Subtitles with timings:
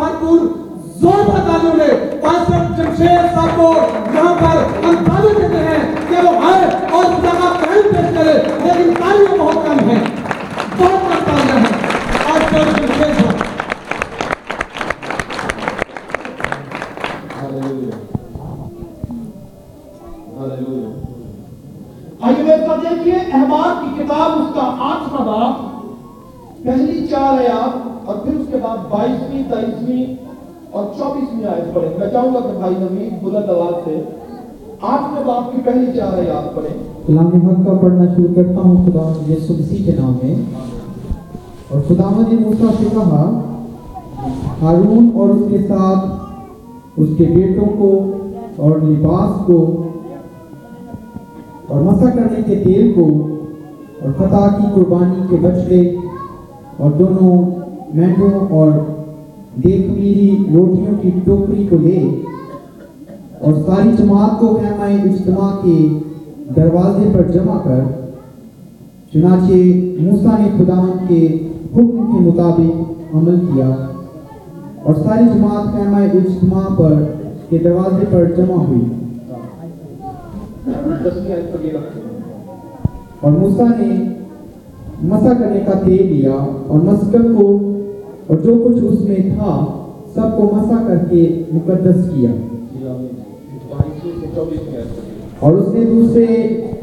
[0.00, 0.38] بھرپور
[1.00, 1.88] زور پر دوں گے
[2.22, 3.72] پانچ جمشید صاحب کو
[4.14, 5.99] یہاں پر ہم تعلیم دیتے ہیں۔
[33.22, 34.00] بلند آواز سے
[34.82, 38.60] آٹھ کے باپ کی پہلی چار ہے آپ پڑھیں کلام حق کا پڑھنا شروع کرتا
[38.60, 40.34] ہوں خدا یسو مسیح کے نام میں
[41.68, 43.24] اور خدا نے موسیٰ سے کہا
[44.62, 47.90] حارون اور اس کے ساتھ اس کے بیٹوں کو
[48.58, 49.60] اور لباس کو
[51.68, 53.06] اور مسا کرنے کے تیل کو
[54.00, 55.80] اور خطا کی قربانی کے بچڑے
[56.78, 57.36] اور دونوں
[57.94, 58.70] مینڈوں اور
[59.56, 62.00] دیکھ میری روٹیوں کی ٹوکری کو لے
[63.40, 65.76] اور ساری جماعت کو خیمہ اجتماع کے
[66.56, 67.80] دروازے پر جمع کر،
[69.12, 69.60] چنانچہ
[70.00, 71.24] موسیٰ نے خدا کے
[71.72, 73.68] حکم کے مطابق عمل کیا
[74.82, 76.94] اور ساری جماعت خیمہ اجتماع پر،
[77.48, 78.84] کے دروازے پر جمع ہوئی۔
[83.20, 83.88] اور موسیٰ نے
[85.02, 87.58] مسا کرنے کا تیل لیا اور مسکر کو،
[88.26, 89.66] اور جو کچھ اس میں تھا،
[90.14, 92.30] سب کو مسا کر کے مقدس کیا۔
[95.38, 96.26] اور اس نے دوسرے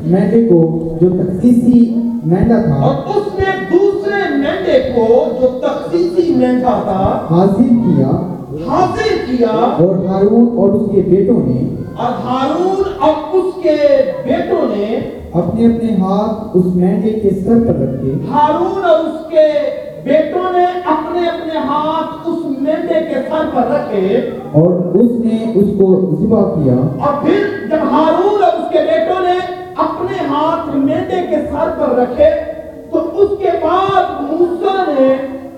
[0.06, 1.95] مہندے کو جو تخصیصی
[2.26, 8.34] مہندہ تھا اور اس نے دوسرے مہندے کو جو تخصیصی مہندہ تھا حاصل کیا۔
[8.67, 13.76] حاصل کیا۔ اور ہارون اور اس کے بیٹوں نے اور ہارون اور اس کے
[14.23, 15.00] بیٹوں نے
[15.34, 19.48] اپنے اپنے ہاتھ اس مہندے کے سر پر رکھے۔ ہارون اور اس کے
[20.03, 24.17] بیٹوں نے اپنے اپنے ہاتھ اس میندے کے سر پر رکھے
[24.52, 25.88] اور اس نے اس کو
[26.20, 29.38] زبا کیا۔ اور پھر جب ہارون اور اس کے بیٹوں نے
[29.76, 32.30] اپنے ہاتھ میندے کے سر پر رکھے
[32.92, 35.14] تو اس کے بعد موسیٰ نے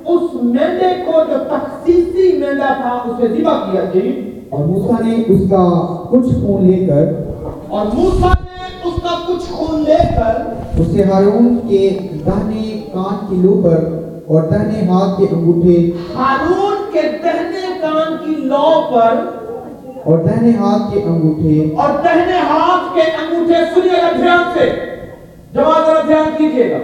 [0.05, 4.09] اس میندے کو جو تخصیصی میندہ تھا اسے زبا کیا۔ جی۔
[4.49, 5.65] اور موسیٰ نے اس کا
[6.11, 7.11] کچھ خون لے کر
[7.67, 10.41] اور موسیٰ نے اس کا کچھ خون لے کر
[10.79, 11.89] اسے ہارون کے
[12.25, 13.53] دہنے کان کی لو
[14.29, 19.15] اور دہنے ہاتھ کے انگوٹھے ہارون کے دہنے کان کی لو پر
[20.05, 24.69] اور دہنے ہاتھ کے انگوٹھے اور دہنے ہاتھ کے انگوٹھے سنیے گا دھیان سے۔
[25.53, 26.77] جواب ذرا دھیان کیجیے گا۔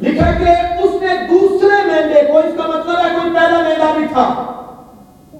[0.00, 0.50] لکھا کہ
[0.82, 4.34] اس نے دوسرے مہندے کو اس کا مطلب ہے کوئی پہلا مہندہ بھی تھا۔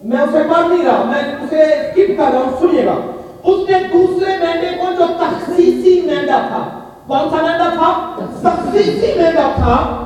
[0.05, 2.95] میں اسے پڑھ نہیں رہا میں اسے سکپ کر رہا ہوں سنیے گا۔
[3.45, 9.51] اس نے دوسرے مہندے کو جو تخصیصی مہندہ تھا کون سا مہندہ تھا؟ تخصیصی مہندہ
[9.55, 10.04] تھا۔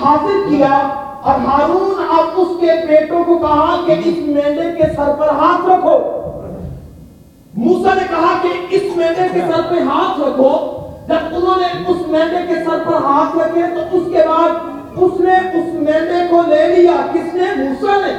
[0.00, 0.88] حاضر کیا
[1.22, 5.28] اور ہارون اب اس کے بیٹوں کو کہا کہ جی۔ اس مینڈے کے سر پر
[5.28, 5.98] ہاتھ رکھو۔
[7.54, 10.52] موسا نے کہا کہ اس مینڈے کے سر پہ ہاتھ رکھو۔
[11.08, 14.50] جب انہوں نے اس مینڈے کے سر پر ہاتھ رکھے تو اس کے بعد
[14.96, 18.12] اس نے اس مینڈے کو لے لیا۔ کس نے؟ موسا نے۔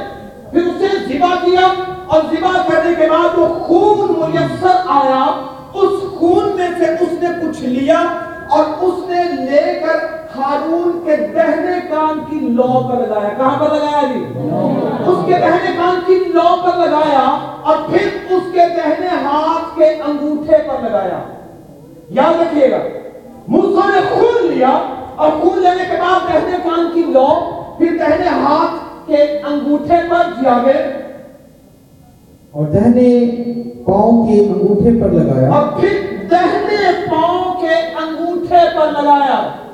[0.50, 5.26] پھر اسے زبا کیا اور زبا کرنے کے بعد وہ خون میسر آیا۔
[5.74, 8.02] اس خون میں سے اس نے کچھ لیا
[8.50, 13.74] اور اس نے لے کر قانون کے دہنے کان کی لو پر لگایا۔ کہاں پر
[13.74, 14.24] لگایا جی
[15.06, 17.24] اس کے دہنے کان کی لو پر لگایا
[17.62, 21.18] اور پھر اس کے دہنے ہاتھ کے انگوٹھے پر لگایا۔
[22.10, 22.78] یاد رکھیے گا
[23.48, 24.78] موسیٰ نے خون لیا
[25.16, 27.26] اور خون لینے کے بعد دہنے کان کی لو
[27.78, 31.02] پھر دہنے ہاتھ کے انگوٹھے پر دیا گئے۔
[32.50, 33.08] اور دہنے
[33.86, 39.67] پاؤں کے انگوٹھے پر لگایا۔ اور پھر دہنے پاؤں کے انگوٹھے پر لگایا۔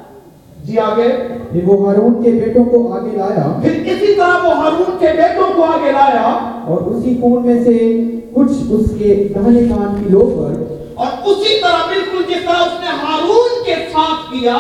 [0.65, 1.09] جی آگے۔
[1.53, 5.53] پھر وہ ہارون کے بیٹوں کو آگے لایا۔ پھر کسی طرح وہ ہارون کے بیٹوں
[5.57, 8.03] کو آگے لایا۔ اور اسی کون میں سے
[8.35, 12.81] کچھ اس کے دہنے کان کی لو پر۔ اور اسی طرح بالکل جس طرح اس
[12.81, 14.59] نے ہارون کے ساتھ کیا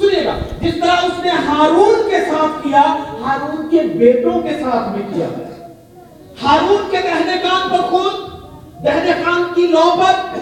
[0.00, 2.82] سنے گا جس طرح اس نے ہارون کے ساتھ کیا
[3.20, 5.26] ہارون کے بیٹوں کے ساتھ بھی کیا۔
[6.42, 8.30] ہارون کے دہنے کان پر خون
[8.84, 10.38] دہنے کان کی لو پر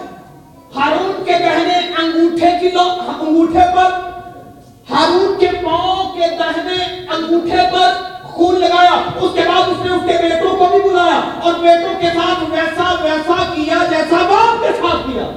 [0.76, 2.88] ہارون کے دہنے انگوٹھے کی لو
[3.20, 4.07] انگوٹھے پر۔
[4.90, 7.93] ہارون کے پاؤں کے دہنے انگوٹھے پر
[8.23, 12.00] خون لگایا۔ اس کے بعد اس نے اس کے بیٹوں کو بھی بلایا اور بیٹوں
[12.00, 15.31] کے ساتھ ویسا ویسا کیا جیسا باپ کے ساتھ کیا۔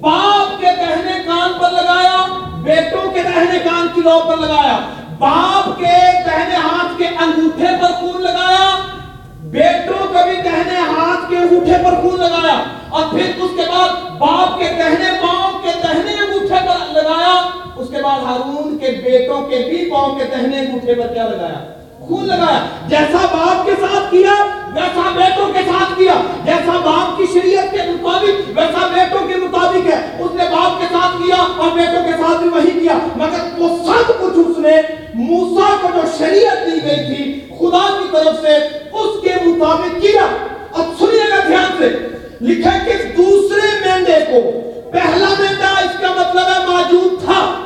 [0.00, 2.26] باپ کے دہنے کان پر لگایا،
[2.62, 4.78] بیٹوں کے دہنے کان کی لو پر لگایا۔
[5.18, 8.76] باپ کے دہنے ہاتھ کے انگوٹھے پر خون لگایا۔
[9.42, 14.10] بیٹوں کا بھی دہنے ہاتھ کے انگوٹھے پر خون لگایا۔ اور پھر اس کے بعد
[14.18, 17.55] باپ کے دہنے پاؤں کے دہنے انگوٹھے پر لگایا۔
[18.06, 21.72] بعد ہارون کے بیٹوں کے بھی پاؤں کے تہنے انگوٹھے پر کیا لگایا؟
[22.06, 24.44] خون لگایا۔ جیسا باپ کے ساتھ کیا،
[24.74, 26.12] ویسا بیٹوں کے ساتھ کیا۔
[26.44, 30.86] جیسا باپ کی شریعت کے مطابق، ویسا بیٹوں کے مطابق ہے۔ اس نے باپ کے
[30.92, 34.80] ساتھ کیا اور بیٹوں کے ساتھ بھی وہی کیا۔ مگر وہ سب کچھ اس نے
[35.14, 38.56] موسیٰ کو جو شریعت دی گئی تھی، خدا کی طرف سے
[38.92, 40.26] اس کے مطابق کیا۔
[40.72, 41.88] اب سنیے گا دھیان سے۔
[42.40, 47.62] لکھا کہ دوسرے مینڈے کو، پہلا مینڈا اس کا مطلب ہے موجود تھا۔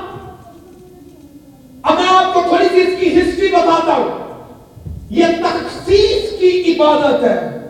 [1.90, 4.18] اب میں آپ کو تھوڑی سی اس کی ہسٹری بتاتا ہوں۔
[5.10, 7.68] یہ تخصیص کی عبادت ہے۔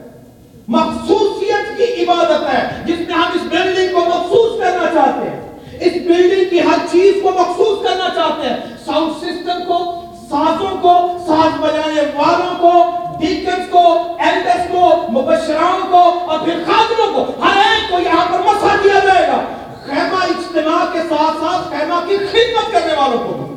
[0.68, 5.92] مخصوصیت کی عبادت ہے۔ جس میں ہم اس بلڈنگ کو مخصوص کرنا چاہتے ہیں۔ اس
[5.92, 11.60] بلڈنگ کی ہر چیز کو مخصوص کرنا چاہتے ہیں۔ ساؤنڈ سسٹم کو، سازوں کو، ساز
[11.60, 12.84] بجانے والوں کو
[13.20, 18.38] ڈیکنز کو ایلڈرز کو، مبشران کو اور پھر خادموں کو۔ ہر ایک کو یہاں پر
[18.38, 19.44] مسا کیا جائے گا۔
[19.86, 23.49] خیمہ اجتماع کے ساتھ ساتھ خیمہ کی خدمت کرنے والوں کو بھی۔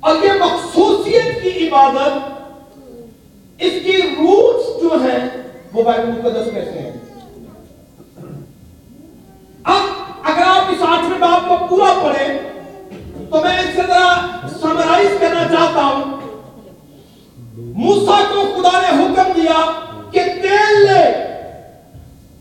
[0.00, 2.16] اور یہ مخصوصیت کی عبادت،
[3.58, 5.28] اس کی روٹس جو ہیں
[5.72, 6.92] وہ بائبل مقدس میں سے ہیں
[9.64, 9.82] اب
[10.22, 12.38] اگر آپ اس آٹھویں باپ کو پورا پڑھیں،
[13.30, 14.26] تو میں اس سے ذرا
[14.60, 16.16] سمرائز کرنا چاہتا ہوں۔
[17.56, 19.80] موسیٰ کو خدا نے حکم دیا
[20.10, 21.04] کہ تیل لے۔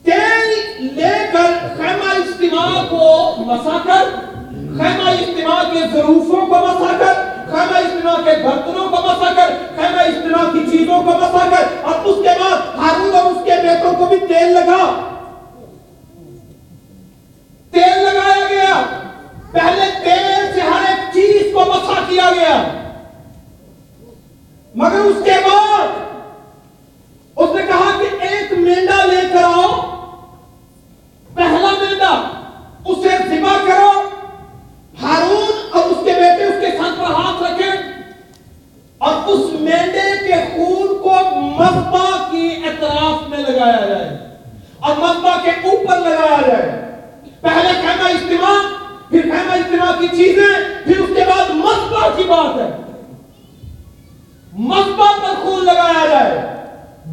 [0.03, 4.36] تیل لے کر خیمہ اجتماع کو مسا کر
[4.77, 7.13] خیمہ اجتماع کے ظروفوں کو مسا کر،
[7.51, 11.95] خیمہ اجتماع کے برتنوں کو مسا کر، خیمہ اجتماع کی چیزوں کو مسا کر اور
[12.05, 15.13] اس کے بعد ہارون اور اس کے بیٹوں کو بھی تیل لگا۔
[17.71, 18.85] تیل لگایا گیا۔
[19.51, 22.63] پہلے تیل سے ہر ایک چیز کو مسا کیا گیا۔
[24.75, 25.87] مگر اس کے بعد
[27.35, 29.79] اس نے کہا کہ ایک مینڈا لے کر آؤ۔
[31.33, 32.23] پہلا مینڈا،
[32.85, 34.16] اسے ذبح کرو۔
[35.03, 38.03] ہارون اور اس کے بیٹے اس کے سر پر ہاتھ رکھیں
[38.97, 44.17] اور اس مینڈے کے خون کو مذبح کی اطراف میں لگایا جائے
[44.79, 46.87] اور مذبح کے اوپر لگایا جائے۔
[47.41, 48.59] پہلے خیمہ اجتماع،
[49.09, 52.69] پھر خیمہ اجتماع کی چیزیں، پھر اس کے بعد مذبح کی بات ہے۔
[54.53, 56.63] مذبح پر خون لگایا جائے۔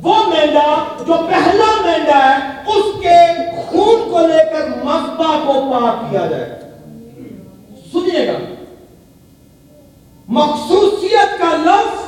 [0.03, 3.33] وہ مینڈا جو پہلا مینڈا ہے، اس کے
[3.67, 6.64] خون کو لے کر مذبح کو پاک کیا جائے۔
[8.05, 8.39] سنیے گا۔
[10.29, 12.05] مخصوصیت کا لفظ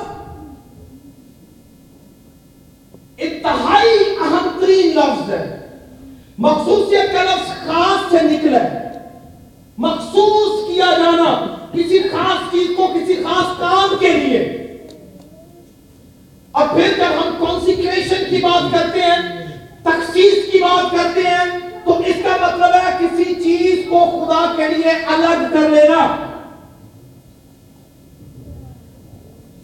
[3.19, 5.69] انتہائی اہم ترین لفظ ہے۔
[6.39, 8.99] مخصوصیت کا لفظ خاص سے نکلا ہے۔
[9.79, 14.41] مخصوص کیا جانا کسی خاص چیز کو کسی خاص کام کے لیے۔
[16.51, 19.47] اور پھر جب ہم کانسیکریشن کی بات کرتے ہیں،
[19.83, 24.69] تخصیص کی بات کرتے ہیں، تو اس کا مطلب ہے کسی چیز کو خدا کے
[24.69, 26.17] لیے الگ کر لینا۔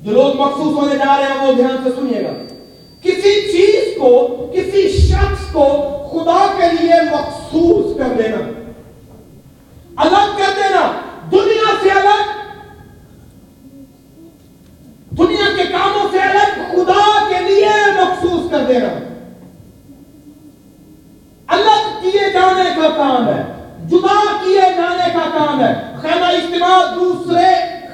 [0.01, 2.33] جو لوگ مخصوص ہونے جا رہے ہیں، وہ دھیان سے سنیے گا۔
[3.03, 5.69] کسی چیز کو، کسی شخص کو
[6.13, 8.37] خدا کے لیے مخصوص کر دینا۔
[9.97, 10.93] الگ کر دینا۔
[11.31, 12.43] دنیا سے الگ،
[15.11, 17.69] دنیا کے کاموں سے الگ، خدا کے لیے
[18.01, 18.89] مخصوص کر دینا۔
[21.47, 23.43] الگ کیے جانے کا کام ہے،
[23.89, 27.47] جدا کیے جانے کا کام ہے۔ خیمہ اجتماع دوسرے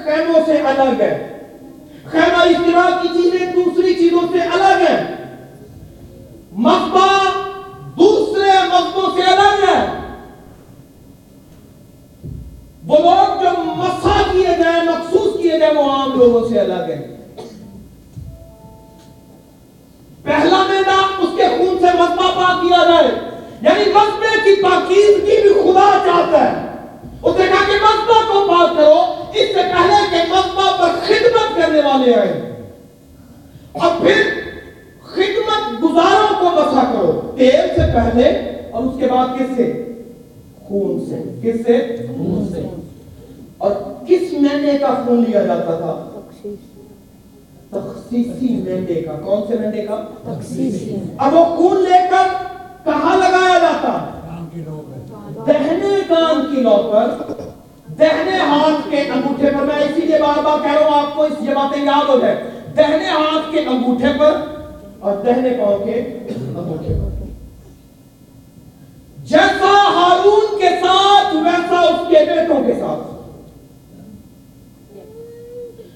[0.03, 1.37] خیموں سے الگ ہے۔
[2.05, 5.25] خیمہ اجتماع کی چیزیں دوسری چیزوں سے الگ ہیں۔
[6.51, 7.23] مذبح
[7.99, 9.85] دوسرے مذہبوں سے الگ ہے۔
[12.87, 17.17] وہ لوگ جو مسا کیے جائیں، مخصوص کیے جائیں، وہ عام لوگوں سے الگ ہیں۔
[20.23, 23.28] پہلا میدہ اس کے خون سے مذبح پاک کیا جائے۔
[23.61, 26.69] یعنی مذبح کی پاکیزگی بھی خدا چاہتا ہے۔
[27.23, 31.57] اس نے کہا کہ مذبح کو پاک کرو اس سے پہلے کہ مذبح پر خدمت
[31.57, 32.51] کرنے والے آئے
[33.71, 34.21] اور پھر
[35.03, 38.29] خدمت گزاروں کو مسا کرو۔ تیل سے پہلے
[38.71, 39.93] اور اس کے بعد کس سے؟
[40.63, 42.61] خون سے۔ کس سے؟ خون سے۔
[43.57, 43.71] اور
[44.07, 46.21] کس مہینے کا خون لیا جاتا تھا؟
[47.69, 52.48] تخصیصی مینڈے کا۔ کون سے مینڈے کا؟ تخصیصی۔ اب وہ خون لے کر
[52.85, 54.05] کہاں لگایا جاتا؟
[55.47, 57.33] دہنے کان کی نو پر
[57.93, 61.23] دہنے ہاتھ کے انگوٹھے پر۔ میں اسی لیے بار بار کہہ رہا ہوں، آپ کو
[61.23, 64.41] اس یہ باتیں یاد ہو جائے دہنے ہاتھ کے انگوٹھے پر
[64.99, 67.25] اور دہنے پاؤں کے انگوٹھے پر۔
[69.17, 73.19] جیسا ہارون کے ساتھ، ویسا اس کے بیٹوں کے ساتھ۔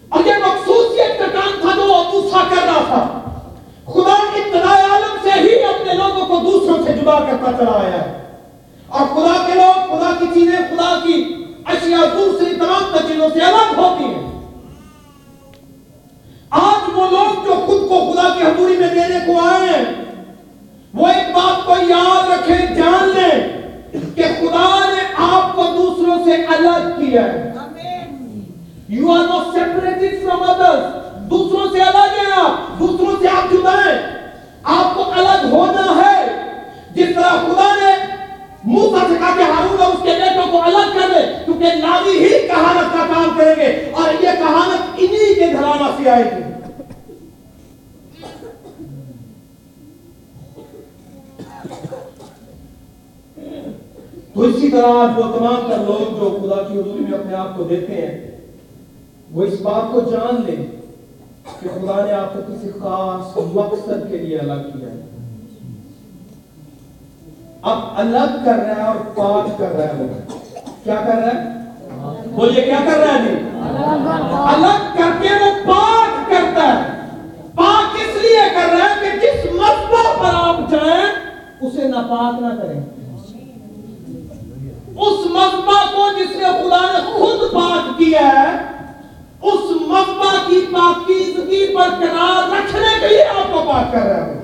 [0.09, 3.22] اور یہ مخصوصیت کا کام تھا جو موسیٰ کر رہا تھا۔
[3.93, 8.23] خدا ابتدائی عالم سے ہی اپنے لوگوں کو دوسروں سے جدا کرتا چلا آیا ہے۔
[8.87, 13.79] اور خدا کے لوگ خدا کی چیزیں خدا کی اشیاء دوسری تمام چیزوں سے الگ
[13.79, 14.49] ہوتی ہیں۔
[16.49, 20.03] آج وہ لوگ جو خود کو خدا کی حضوری میں دینے کو آئے ہیں
[20.93, 23.61] وہ ایک بات کو یاد رکھیں جان لیں
[24.15, 27.53] کہ خدا نے آپ کو دوسروں سے الگ کیا ہے۔
[28.89, 31.02] You are not separated from others.
[31.29, 34.29] دوسروں سے الگ ہیں آپ، دوسروں سے آپ جدا ہیں۔
[34.63, 36.43] آپ کو الگ ہونا ہے۔
[36.95, 38.15] جس طرح خدا نے
[38.63, 42.11] موسیٰ سے کہا کہ ہارون اور اس کے بیٹوں کو الگ کر دے، کیونکہ ناوی
[42.11, 46.53] ہی کہانت کا کام کریں گے۔ اور یہ کہانت انہی کے گھرانہ سے آئے گی۔
[54.33, 57.57] تو اسی طرح آج وہ تمام تر لوگ جو خدا کی حضوری میں اپنے آپ
[57.57, 58.31] کو دیتے ہیں،
[59.31, 60.82] وہ اس بات کو جان لیں۔
[61.43, 65.01] کہ خدا نے آپ کو کسی خاص مقصد کے لیے الگ کیا ہے۔
[67.61, 70.27] اب الگ کر رہا ہے اور پاک کر رہا ہے۔
[70.83, 71.63] کیا کر رہا ہے؟
[72.31, 73.49] بولیے، کیا کر رہا ہے جی؟
[74.29, 77.07] الگ کر کے وہ پاک کرتا ہے۔
[77.55, 81.05] پاک اس لیے کر رہا ہے کہ جس مسئلہ پر آپ جائیں،
[81.61, 82.79] اسے ناپاک نہ کریں۔
[84.97, 88.72] اس مذبح کو جس نے خدا نے خود پاک کیا ہے
[89.43, 94.39] اس مبا کی پاکیزگی برقرار رکھنے کے لیے آپ کو پاک کر رہے ہیں۔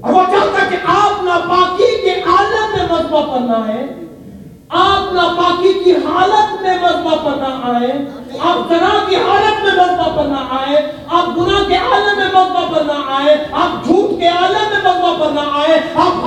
[0.00, 3.86] اور وہ چاہتا کہ آپ ناپاکی کے عالم میں مذبح پر نہ آئیں۔
[4.68, 8.06] آپ ناپاکی کی حالت میں مذبح پر نہ آئیں۔
[8.40, 10.76] آپ گناہ کی حالت میں مذبح پر نہ آئیں۔
[11.08, 15.26] آپ گناہ کے عالم میں مذبح پر نہ آئیں۔ آپ جھوٹ کے عالم میں مذبح
[15.26, 16.17] پر نہ آئیں۔ آپ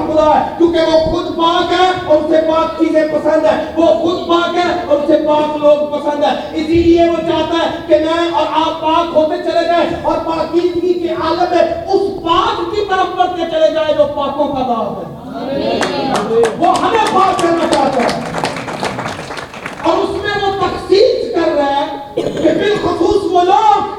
[0.00, 3.86] پاک خدا ہے، کیونکہ وہ خود پاک ہے اور اسے پاک چیزیں پسند ہے وہ
[3.86, 8.04] خود پاک ہے اور اسے پاک لوگ پسند ہے اسی لیے وہ چاہتا ہے کہ
[8.04, 12.84] میں اور آپ پاک ہوتے چلے جائیں اور پاکیزگی کے عالم میں اس پاک کی
[12.90, 15.18] طرف بڑھتے چلے جائیں جو پاکوں کا باپ ہے۔
[16.58, 18.20] وہ ہمیں پاک کرنا چاہتا ہے۔
[19.82, 23.98] اور اس میں وہ تخصیص کر رہا ہے کہ بالخصوص وہ لوگ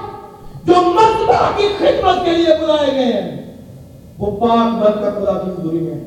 [0.64, 3.31] جو مردہ کی خدمت کے لیے بلائے گئے ہیں۔
[4.22, 6.00] وہ پاک بن کر خدا کی حضوری میں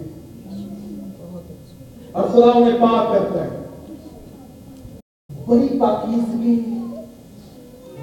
[2.13, 3.63] اور خدا انہیں پاک کرتا ہے۔
[5.47, 6.55] بڑی پاکیزگی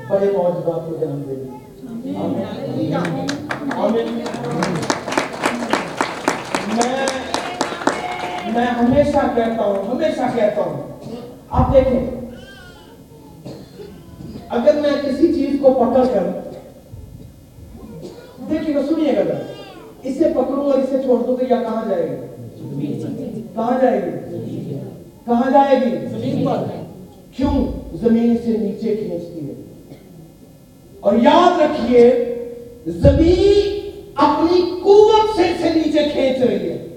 [0.09, 1.35] بڑے معجزات کو جنم دے
[6.75, 7.05] میں
[8.53, 10.81] میں ہمیشہ کہتا ہوں، ہمیشہ کہتا ہوں۔
[11.49, 12.03] آپ دیکھیں،
[14.49, 16.29] اگر میں کسی چیز کو پکڑ کر،
[18.49, 19.50] دیکھیے گا، سنیے گا۔ ذرا
[20.03, 22.15] اسے پکڑو اور اسے چھوڑ دو گے یا کہاں جائے گی؟
[23.55, 24.73] کہاں جائے گی؟
[25.25, 25.97] کہاں جائے گی؟
[27.35, 27.67] کیوں؟
[28.01, 29.53] زمین سے نیچے کھینچتی ہے۔
[30.99, 32.25] اور یاد رکھیے
[32.87, 36.87] زمین اپنی قوت سے اسے نیچے کھینچ رہی ہے۔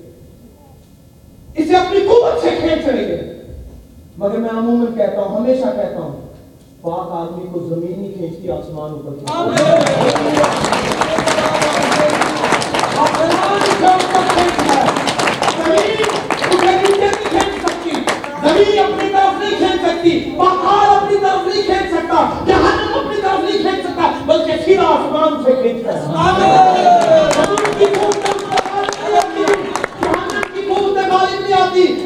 [1.56, 3.40] اسے اپنی قوت سے کھینچ رہی ہے۔
[4.18, 6.20] مگر میں عموماً کہتا ہوں ہمیشہ کہتا ہوں
[6.80, 9.34] پاک آدمی کو زمین ہی کھینچتی آسمان اوپر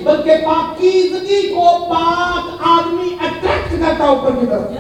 [0.04, 3.07] بلکہ پاکیزگی کو پاک آدمی
[3.78, 4.70] دکھاتا اوپر کی طرف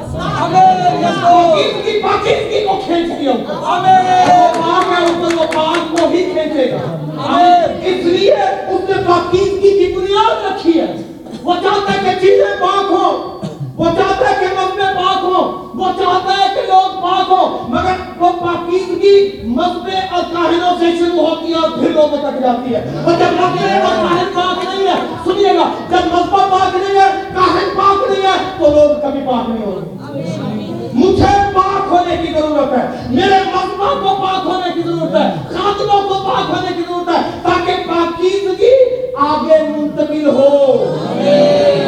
[9.72, 10.94] کی بنیاد رکھی ہے
[11.42, 13.37] وہ چاہتا ہے کہ چیزیں پاک ہوں
[13.78, 18.00] وہ چاہتا ہے کہ مذہب پاک ہوں، وہ چاہتا ہے کہ لوگ پاک ہوں، مگر
[18.20, 19.18] وہ پاکیزگی
[19.48, 23.86] مذہب اور سے شروع ہوتی ہے اور پھر لوگوں تک جاتی ہے۔ وہ جب مذہب
[23.86, 24.94] اور پاک نہیں ہے۔
[25.24, 29.48] سنیے گا، جب مذہب پاک نہیں ہے کاہن پاک نہیں ہے، تو لوگ کبھی پاک
[29.48, 29.86] نہیں ہوتے
[30.94, 36.00] مجھے پاک ہونے کی ضرورت ہے، میرے مذہب کو پاک ہونے کی ضرورت ہے، خاتموں
[36.08, 38.74] کو پاک ہونے کی ضرورت ہے، تاکہ پاکیزگی
[39.28, 40.48] آگے منتقل ہو۔
[41.10, 41.87] آمین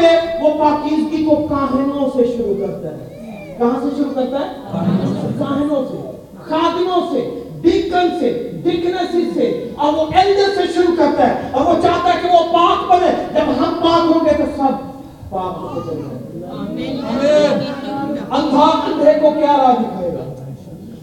[0.00, 3.06] سے وہ پاکیزگی کو کاہنوں سے شروع کرتا ہے۔
[3.58, 4.52] کہاں سے شروع کرتا ہے؟
[5.38, 6.10] کاہنوں سے۔
[6.44, 11.82] خادموں سے ڈیکن سے ڈیکنسی سے۔ اور وہ ایلڈر سے شروع کرتا ہے۔ اور وہ
[11.82, 14.96] چاہتا ہے کہ وہ پاک بنے۔ جب ہم پاک ہوں گے تو سب
[15.30, 17.46] پاک ہو جائے
[18.30, 20.32] اندھا اندھے کو کیا راہ دکھائے گا؟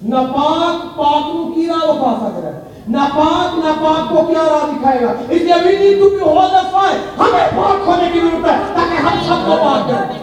[0.03, 5.01] نہ پاک پاکوں کی راہ وہ پا سکتا ہے۔ ناپاک ناپاک کو کیا راہ دکھائے
[5.01, 6.63] گا؟ اس لیے we نہیں to be all the
[7.19, 10.21] ہمیں پاک ہونے کی ضرورت ہے تاکہ ہم سب کو پاک کریں۔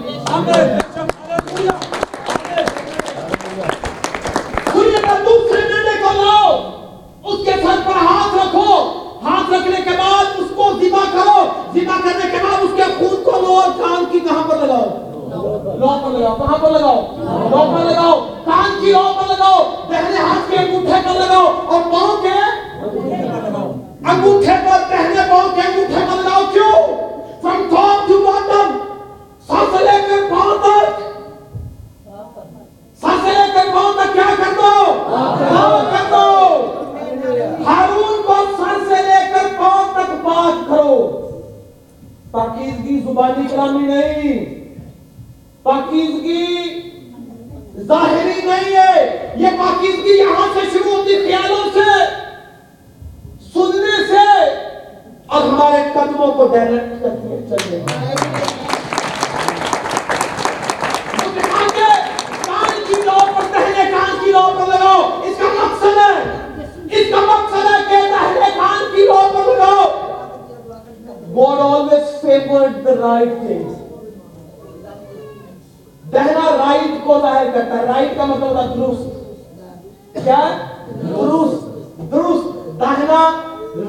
[4.73, 4.95] سورج
[12.03, 15.10] کرنے کے بعد اس کے خون کو لو اور کان کی کہاں پر لگاؤ۔
[15.43, 17.01] لو لگاؤ کہاں پر لگاؤ
[17.51, 22.35] لو لگاؤ کان کی لو لگاؤ پہلے ہاتھ کے انگوٹھے پر لگاؤ اور پاؤں کے
[24.11, 26.73] انگوٹھے پر پہلے پاؤں کے انگوٹھے پر لگاؤ کیوں
[27.43, 28.77] فرام ٹاپ ٹو باٹم
[29.49, 31.01] سب لے کر پاؤں تک
[33.03, 34.93] سب لے کر پاؤں تک کیا کر دو
[35.91, 36.27] کر دو
[37.67, 40.97] ہارون کو سر لے کر پاؤں تک بات کرو۔
[42.31, 44.60] پاکیزگی زبانی کلامی نہیں۔
[45.63, 46.47] پاکیزگی
[47.89, 51.89] ظاہری نہیں ہے۔ یہ پاکیزگی یہاں سے شروع ہوتی خیالوں سے،
[53.55, 54.27] سننے سے،
[55.27, 57.85] اور ہمارے قدموں کو ڈائریکٹ کرتی ہے۔ چلے
[71.35, 73.80] God always favored the right things.
[76.13, 79.09] دہنا رائٹ کو ظاہر کرتا ہے۔ رائٹ کا مطلب ہوتا ہے درست۔
[80.25, 80.49] کیا؟
[81.03, 81.67] درست۔
[82.13, 83.41] درست۔ دہنا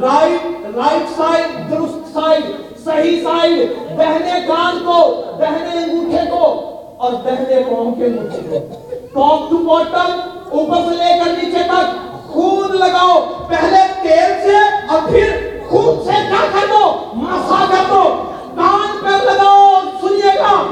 [0.02, 2.44] رائٹ رائٹ سائڈ، درست سائڈ،
[2.84, 9.52] صحیح سائڈ۔ دہنے کان کو دہنے انگوٹھے کو اور دہنے پاؤں کے مجھے کو۔ ٹاپ
[9.52, 10.20] ٹو باٹم
[10.52, 14.58] اوپر سے لے کر نیچے تک۔ خون لگاؤ۔ پہلے تیل سے
[14.90, 18.24] اور پھر خون سے کیا کر دو؟ مسا کر دو۔
[18.56, 20.64] کان پر لگاؤ۔ سنیے گا۔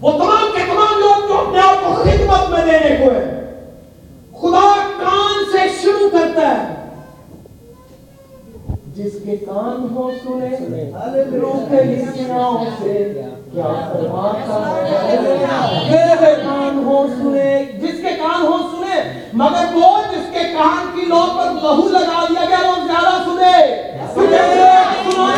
[0.00, 3.44] وہ تمام کے تمام لوگ جو اپنے آپ کو خدمت میں دینے کو ہے۔
[4.40, 4.74] خدا
[5.04, 6.74] کان سے شروع کرتا ہے۔
[8.96, 10.90] جس کے کان ہو سنے
[11.38, 15.16] روکے اس کی ناؤں سے کیا فرماتا ہے؟
[15.90, 21.06] جس کان ہو سنے۔ جس کے کان ہو سنے، مگر وہ جس کے کان کی
[21.06, 23.76] لوگ پر بہو لگا دیا گیا، وہ زیادہ سنے۔
[24.14, 25.37] سنے سنے۔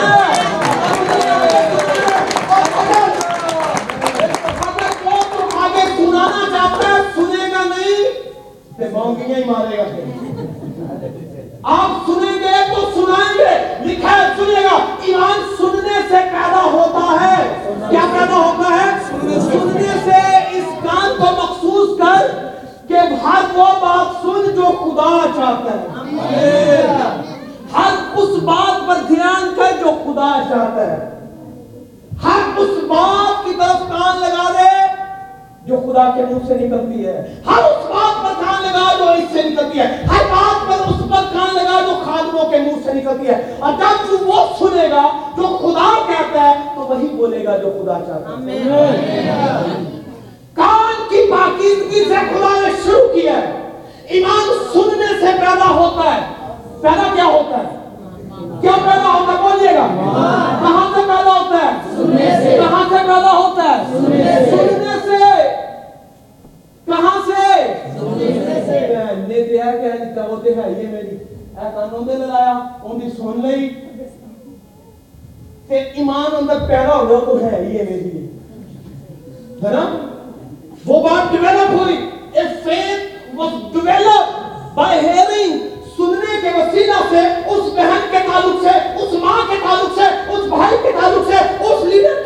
[88.63, 92.23] سے، اس ماں کے تعلق سے، اس بھائی کے تعلق سے، اس لیڈر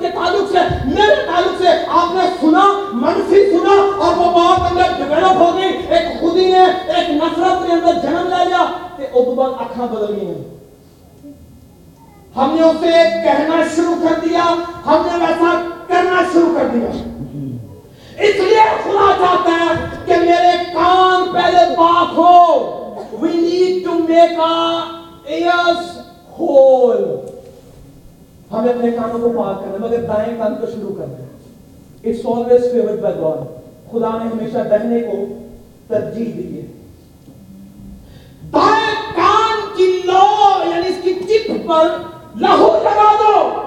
[0.00, 4.82] کے تعلق سے، میرے تعلق سے آپ نے سنا، منفی سنا اور وہ بہت اندر
[4.96, 8.64] ڈیولپ ہو گئی۔ ایک خودی نے ایک نفرت نے اندر جنم لے لیا
[8.96, 10.56] کہ ادبا اکھا بدل گئی ہیں۔
[12.36, 12.92] ہم نے اسے
[13.24, 14.44] کہنا شروع کر دیا،
[14.86, 16.90] ہم نے ویسا کرنا شروع کر دیا۔
[18.24, 19.74] اس لیے خدا چاہتا ہے
[20.06, 22.76] کہ میرے کان پہلے پاک ہو۔
[23.12, 24.40] We need to make
[25.26, 25.98] ears
[26.38, 27.04] whole
[28.52, 31.26] ہمیں اپنے کانوں کو پاک کرنا مگر دائیں کان کو شروع کرنا
[32.04, 33.46] it's always favoured by God
[33.90, 35.16] خدا نے ہمیشہ دہنے کو
[35.86, 36.66] ترجیح دی ہے۔
[38.52, 41.88] دائیں کان کی لو یعنی اس کی ٹپ پر
[42.40, 43.60] لہو لگا دو۔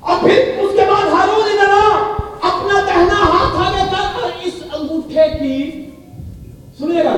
[0.00, 2.12] اور پھر اس کے بعد ہارون نے ذرا
[2.48, 5.90] اپنا دہنا ہاتھ آگے کر اور اس انگوٹھے کی،
[6.78, 7.16] سنیے گا،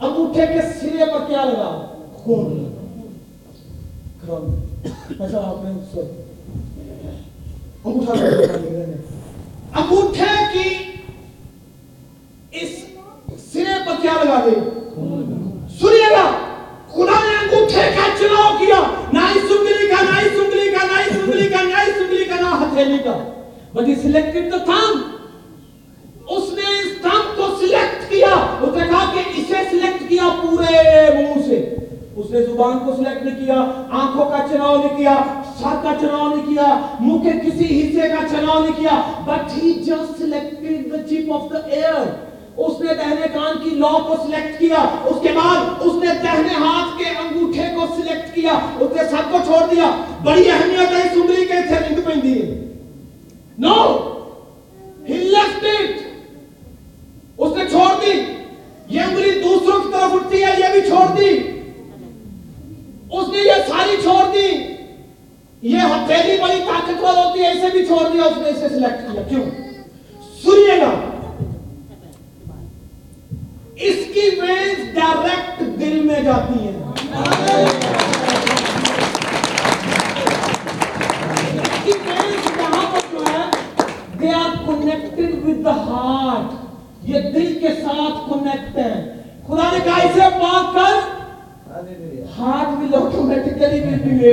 [0.00, 2.77] انگوٹھے کے سرے پر کیا لگا؟ خون۔ لگا
[4.28, 5.62] ایسا آپ
[10.52, 10.68] کی
[12.52, 12.74] اس
[13.52, 14.54] سرے پر کیا لگا دے
[15.80, 16.26] سنیے گا
[16.88, 17.36] خدا نے
[18.58, 18.80] کیا
[19.12, 22.24] نہ ہی سنگلی کا نہ ہی سنگلی کا نہ ہی سنگلی کا نہ ہی سنگلی
[22.24, 23.16] کا نہ ہتھیلی کا
[24.02, 25.02] سلیکٹڈ تھام
[26.26, 28.27] اس نے اس تھام کو سلیکٹ کیا
[32.38, 33.60] نے زبان کو سلیکٹ نہیں کیا،
[34.00, 35.16] آنکھوں کا چناؤ نہیں کیا،
[35.58, 39.70] سر کا چناؤ نہیں کیا، منہ کے کسی حصے کا چناؤ نہیں کیا، but he
[39.86, 42.04] just selected the chip of the air
[42.56, 46.54] اس نے دہنے کان کی لو کو سلیکٹ کیا، اس کے بعد اس نے دہنے
[46.54, 49.90] ہاتھ کے انگوٹھے کو سلیکٹ کیا، اس نے سب کو چھوڑ دیا۔
[50.24, 52.46] بڑی اہمیت ہے اس انگلی کے تھے لنگ پہن دیئے
[53.58, 53.76] نو
[55.08, 56.00] ہی لیفٹ اٹ
[57.38, 58.18] اس نے چھوڑ دی۔
[58.94, 61.57] یہ انگلی دوسروں کی طرف اٹھتی ہے، یہ بھی چھوڑ دی۔
[63.10, 64.72] اس نے یہ ساری چھوڑ دی۔
[65.62, 69.22] یہ ہتھیلی بڑی طاقتور ہوتی ہے، اسے بھی چھوڑ دیا، اس نے اسے سلیکٹ کیا۔
[69.22, 69.44] کیوں؟
[70.42, 70.90] سنیے گا۔
[73.76, 76.72] اس کی وینز ڈائریکٹ دل میں جاتی ہے۔
[85.66, 86.54] ہارٹ
[87.02, 91.17] یہ دل کے ساتھ کنیکٹ ہے۔ خدا نے کہا، اسے پاک کر۔
[91.70, 94.28] Heart will automatically will be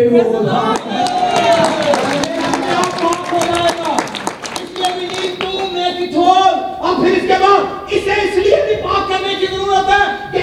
[6.16, 10.40] ہو اور پھر اس کے بعد اسے اس بھی پاک کرنے کی ضرورت ہے کہ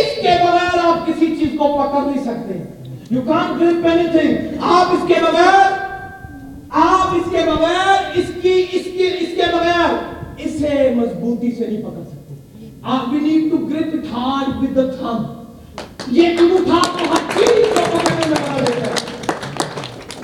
[0.00, 2.58] اس کے بغیر آپ کسی چیز کو پکڑ نہیں سکتے۔
[3.10, 3.46] یو کان
[4.62, 5.72] آپ اس کے بغیر
[6.70, 8.30] آپ اس کے بغیر اس
[9.36, 9.90] کے بغیر
[10.38, 12.34] اسے مضبوطی سے نہیں پکڑ سکتے۔
[12.82, 13.02] آپ
[16.10, 18.94] یہ انگوٹھا آپ ہر چیز کو پکڑنے میں بنا دیتا ہے۔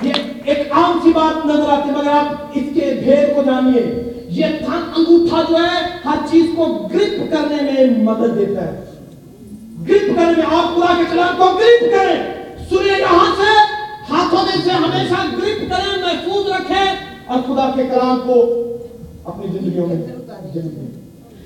[0.02, 0.12] یہ
[0.44, 4.44] ایک عام سی بات نظر آتی مگر آپ اس کے ڈھیر کو جانیے۔ یہ
[4.96, 8.84] انگوٹھا جو ہے، ہر چیز کو گرپ کرنے میں مدد دیتا ہے۔
[9.88, 12.22] گرپ کرنے میں آپ پورا کے کلام کو گرپ کریں۔
[12.70, 16.94] سنیں یہاں سے۔ ہاتھوں میں سے ہمیشہ گرپ کریں، محفوظ رکھیں۔
[17.26, 18.44] اور خدا کے کلام کو
[19.24, 19.96] اپنی زندگیوں میں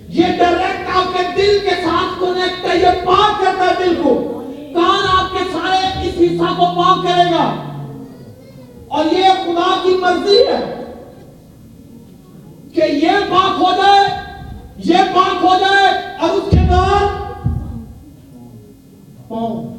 [0.09, 4.43] یہ ڈائریکٹ آپ کے دل کے ساتھ کنیکٹ ہے، یہ پاک کرتا ہے دل کو۔
[4.75, 7.63] کان آپ کے سارے اس حصہ کو پاک کرے گا۔
[8.89, 10.85] اور یہ خدا کی مرضی ہے
[12.75, 14.09] کہ یہ پاک ہو جائے،
[14.85, 17.07] یہ پاک ہو جائے اور اس کے بعد
[19.29, 19.77] پاؤں۔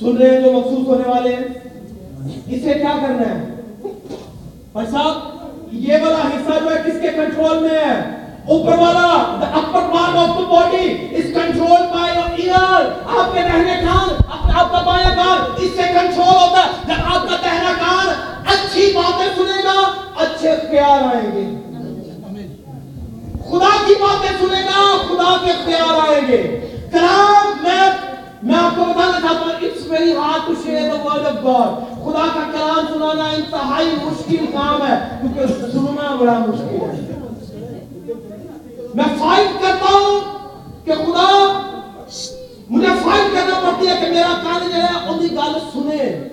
[0.00, 1.44] سن رہے ہیں جو مخصوص ہونے والے ہیں؟
[2.46, 3.44] اسے کیا کرنا ہے؟
[4.72, 5.37] بھائی صاحب
[5.72, 10.14] یہ والا حصہ جو ہے کس کے کنٹرول میں ہے؟ اوپر والا، the upper part
[10.14, 12.84] of the body is controlled by your ear.
[13.18, 14.14] آپ کے دہنے کان
[14.54, 18.06] آپ کا بایاں کان، اس سے کنٹرول ہوتا ہے۔ جب آپ کا دہنا کان
[18.46, 21.54] اچھی باتیں سنے گا، اچھے اختیار آئیں گے۔
[23.50, 26.60] خدا کی باتیں سنے گا، خدا کے اختیار آئیں گے۔
[26.92, 28.07] کلام میں
[28.42, 31.94] میں آپ کو بتانا چاہتا ہوں it's very hard to share the word of God
[32.04, 37.18] خدا کا کلام سنانا انتہائی مشکل کام ہے، کیونکہ سننا بڑا مشکل ہے۔
[38.94, 40.20] میں فائٹ کرتا ہوں
[40.84, 41.26] کہ خدا
[42.70, 46.28] مجھے فائٹ کرنا پڑتی ہے کہ میرا کان جو ہے، ان کی گال سنے۔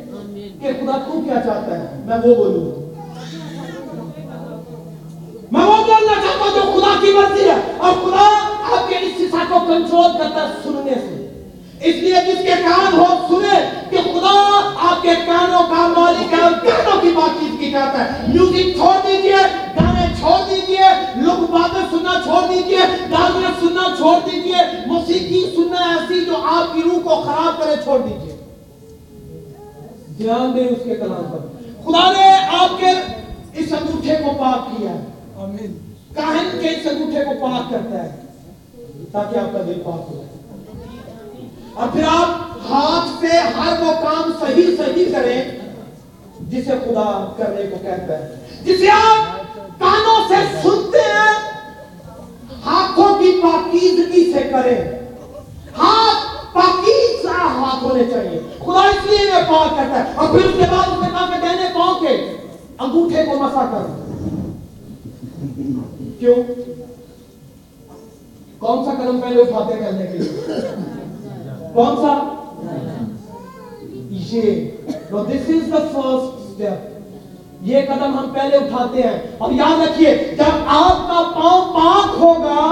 [0.62, 2.94] کہ خدا تو کیا چاہتا ہے؟ میں وہ بولوں۔
[5.52, 8.30] میں وہ بولنا چاہتا ہوں جو خدا کی مرضی ہے، اور خدا
[8.76, 11.25] آپ کے اس حصہ کو کنٹرول کرتا ہے سننے سے۔
[11.82, 14.34] اس لیے جس کے کان ہو سنے کہ خدا
[14.78, 19.08] آپ کے کانوں کا مالک ہے کانوں کی بات چیت کی جاتا ہے۔ میوزک چھوڑ
[19.08, 19.36] دیجیے
[19.76, 22.80] گانے چھوڑ دیجیے لوگ باتیں سننا چھوڑ دیجیے
[23.12, 24.56] گانے سننا چھوڑ دیجیے
[24.88, 28.36] موسیقی سننا ایسی جو آپ کی روح کو خراب کرے چھوڑ دیجیے۔
[30.18, 31.40] دھیان دے اس کے کلام پر۔
[31.86, 32.88] خدا نے آپ کے
[33.54, 35.06] اس انگوٹھے کو پاک کیا ہے۔
[35.38, 35.78] آمین۔
[36.16, 38.10] کاہن کے اس انگوٹھے کو پاک کرتا ہے
[39.12, 40.35] تاکہ آپ کا دل پاک ہو جائے۔
[41.76, 45.42] اور پھر آپ ہاتھ سے ہر وہ کام صحیح صحیح کریں
[46.40, 49.44] جسے خدا کرنے کو کہتا ہے۔ جسے آپ
[49.80, 51.36] کانوں سے سنتے ہیں،
[52.66, 54.92] ہاتھوں کی پاکیزگی سے کریں۔
[55.78, 60.52] ہاتھ پاکیز ہاتھ ہونے چاہیے۔ خدا اس لیے میں پاک کرتا ہے۔ اور پھر اس
[60.54, 62.38] کے بعد اس کے کام میں کہنے پاؤں کے
[62.80, 64.02] انگوٹھے کو مسا کر۔
[66.20, 66.36] کیوں؟
[68.60, 70.65] کون سا قدم پہلے اٹھاتے کرنے کے لیے؟
[71.76, 72.12] کون سا
[74.12, 74.44] یہ
[75.12, 76.94] دس از دا فرسٹ اسٹیپ
[77.62, 82.64] یہ قدم ہم پہلے اٹھاتے ہیں اور یاد رکھیے جب آپ کا پاؤں پاک ہوگا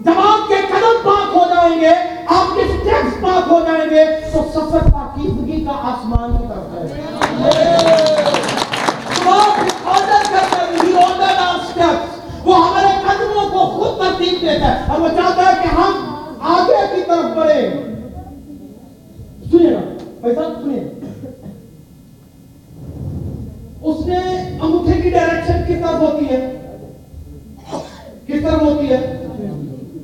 [0.00, 1.90] جب آپ کے قدم پاک ہو جائیں گے
[2.28, 6.88] آپ کے سٹیپس پاک ہو جائیں گے تو سفر پاکیزگی کا آسمان کی طرف ہے
[12.44, 16.04] وہ ہمارے قدموں کو خود ترتیب دیتا ہے اور وہ چاہتا ہے کہ ہم
[16.50, 17.89] آگے کی طرف بڑھیں
[19.50, 19.80] سنیے نا
[20.20, 20.80] بھائی صاحب سنیے
[23.82, 24.18] اس نے
[24.60, 26.40] انگوٹھے کی ڈائریکشن کس طرف ہوتی ہے
[28.26, 29.00] کس طرف ہوتی ہے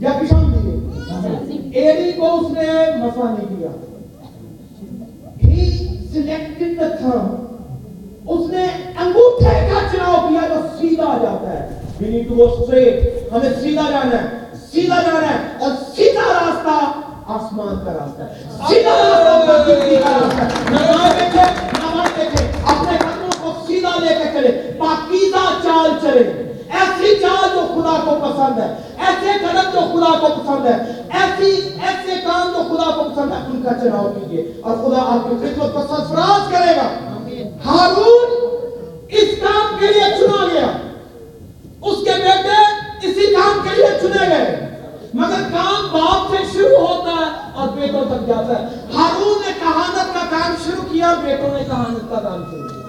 [0.01, 3.71] یا کشان دیے ایڑی کو اس نے مسا نہیں کیا
[5.43, 5.71] ہی
[6.13, 7.35] سلیکٹڈ دا تھرم
[8.27, 8.67] اس نے
[8.99, 13.91] انگوٹھے کا چناؤ کیا تو سیدھا جاتا ہے we need to go straight ہمیں سیدھا
[13.91, 16.75] جانا ہے سیدھا جانا ہے اور سیدھا راستہ
[17.35, 23.31] آسمان کا راستہ ہے سیدھا راستہ زندگی کا راستہ نماز دیکھے نماز دیکھے اپنے قدموں
[23.43, 26.23] کو سیدھا لے کے چلے پاکیزہ چال چلے
[26.79, 28.69] ایسی چال جو خدا کو پسند ہے
[29.07, 30.77] ایسے قدم جو خدا کو پسند ہے
[31.21, 31.51] ایسی
[31.87, 35.37] ایسے کام جو خدا کو پسند ہے ان کا چناؤ کیجیے اور خدا آپ کی
[35.45, 36.89] خدمت پر سرفراز کرے گا
[37.67, 38.35] ہارون
[39.13, 40.67] اس کام کے لیے چنا گیا
[41.83, 42.63] اس کے بیٹے
[43.03, 44.63] اسی کام کے لیے چنے گئے۔
[45.15, 46.43] مگر کام باپ سے
[47.81, 52.21] بیٹوں تک جاتا ہے۔ ہارون نے کہانت کا کام شروع کیا بیٹوں نے کہانت کا
[52.21, 52.87] کام شروع کیا۔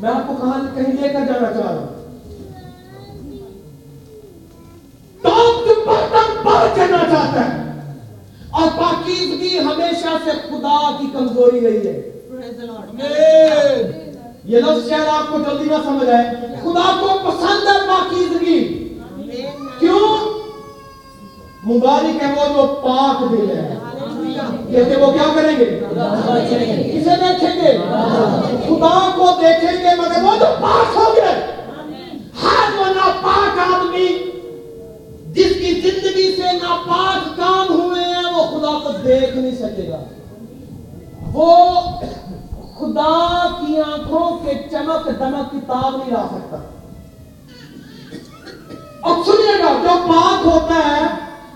[0.00, 1.86] میں آپ کو کہانت کہیں لے کر جانا چاہ رہا ہوں۔
[5.22, 7.64] ٹاپ کے برتن بڑھ جانا چاہتا ہے۔
[8.50, 12.10] اور پاکیزگی ہمیشہ سے خدا کی کمزوری رہی ہے۔
[14.44, 16.24] یہ لفظ شہر آپ کو جلدی نہ سمجھ آئے۔
[16.62, 18.88] خدا کو پسند ہے پاکیزگی۔
[19.78, 20.33] کیوں؟
[21.66, 23.74] مبارک ہے وہ جو پاک دل ہے۔
[24.70, 25.64] کہتے وہ کیا کریں گے؟
[26.92, 27.78] کسے دیکھیں گے۔
[28.66, 31.34] خدا کو دیکھیں گے مگر وہ جو پاک ہو گئے
[32.42, 34.08] ہر وہ ناپاک آدمی
[35.32, 40.02] جس کی زندگی سے ناپاک کام ہوئے ہیں، وہ خدا کو دیکھ نہیں سکے گا۔
[41.32, 41.70] وہ
[42.78, 46.56] خدا کی آنکھوں کے چمک دمک کی تاب نہیں لا سکتا۔
[49.00, 51.33] اور سنیے گا، جو پاک ہوتا ہے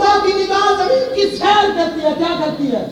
[0.00, 2.84] خدا کی نگاہ زمین کی سیر کرتی ہے کیا کرتی ہے؟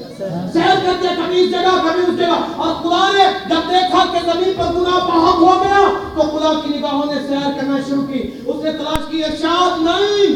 [0.52, 4.18] سیر کرتی ہے کبھی اس جگہ کبھی اس جگہ۔ اور خدا نے جب دیکھا کہ
[4.24, 8.30] زمین پر گناہ بہت ہو گیا تو خدا کی نگاہوں نے سیر کرنا شروع کی۔
[8.46, 10.30] اس نے تلاش کی ارشاد نہیں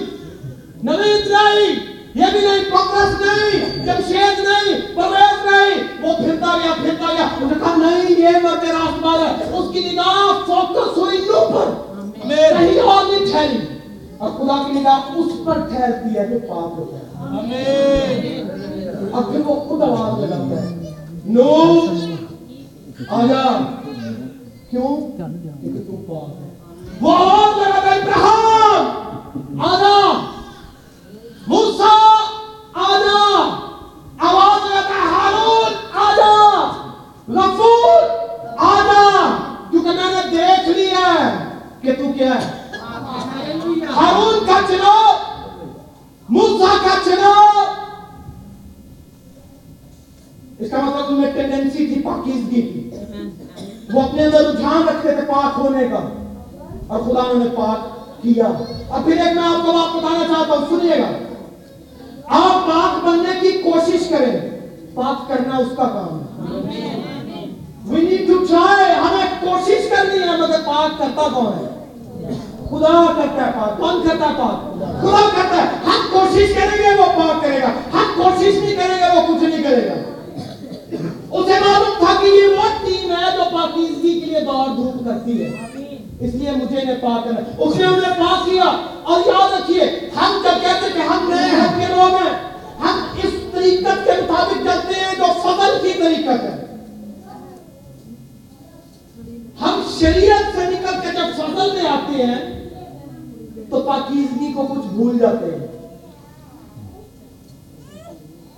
[0.85, 1.78] نبی اسرائیل
[2.14, 7.24] یہ بھی نہیں پکرس نہیں جب شید نہیں پرویز نہیں۔ وہ پھرتا گیا پھرتا گیا۔
[7.24, 11.70] اس نے کہا نہیں یہ مرد راست ہے۔ اس کی نگاہ فوکس ہوئی نو پر۔
[12.26, 13.71] میرے ہی اور نہیں ٹھہری۔
[14.22, 18.40] اور خدا کی نگاہ اس پر ٹھہرتی ہے جو پاک ہوتا ہے
[19.12, 20.68] اور پھر وہ خود آواز لگاتا ہے۔
[21.26, 21.50] نو
[23.11, 23.42] آجا
[24.70, 26.50] کیوں؟ کیونکہ تو پاک ہے
[27.00, 29.96] وہ آواز لگاتا ہے ابراہم آجا
[31.46, 31.96] موسیٰ
[32.85, 33.20] آجا
[34.28, 36.32] آواز لگاتا ہے حارون آجا
[37.30, 38.08] غفور
[38.68, 39.04] آجا
[39.70, 41.30] کیونکہ میں نے دیکھ لیا ہے
[41.82, 42.61] کہ تو کیا ہے؟
[43.96, 45.33] ہارون کا چناب
[46.28, 47.83] موسا کا چناب
[50.59, 52.90] اس کا مطلب تمہیں میں ٹینڈنسی تھی پاکیزگی کی۔
[53.92, 56.09] وہ اپنے اندر رجحان رکھتے تھے پاک ہونے کا۔
[56.87, 57.76] اور خدا نے انہیں پاک
[58.22, 58.44] کیا۔
[58.88, 61.11] اور پھر ایک میں آپ کو بات بتانا چاہتا ہوں سنیے گا۔
[62.24, 64.50] آپ پاک بننے کی کوشش کریں
[64.94, 67.46] پاک کرنا اس کا کام ہے۔
[67.85, 71.71] وی نیڈ ٹو ٹرائی ہمیں کوشش کرنی ہے مگر پاک کرتا کون ہے؟
[72.72, 76.94] خدا کرتا ہے پاک کون کرتا ہے؟ پاک خدا کرتا ہے۔ ہم کوشش کریں گے
[76.98, 79.94] وہ پاک کرے گا۔ ہم کوشش نہیں کریں گے وہ کچھ نہیں کرے گا۔
[81.30, 85.44] اسے معلوم تھا کہ یہ وہ ٹیم ہے جو پاکیزگی کے لیے دور دھوپ کرتی
[85.44, 85.50] ہے۔
[86.20, 88.64] اس لیے مجھے انہیں پاک کرنا اس نے انہیں پاک کیا۔
[89.02, 89.85] اور یاد رکھیے
[90.16, 92.35] ہم جب کہتے ہیں کہ ہم نئے حد کے لوگ ہیں
[92.80, 96.56] ہم اس طریقت کے مطابق چلتے ہیں جو فضل کی طریقت ہے۔
[99.61, 102.62] ہم شریعت سے نکل کے جب فضل میں آتے ہیں
[103.72, 105.66] تو پاکیزگی کو کچھ بھول جاتے ہیں۔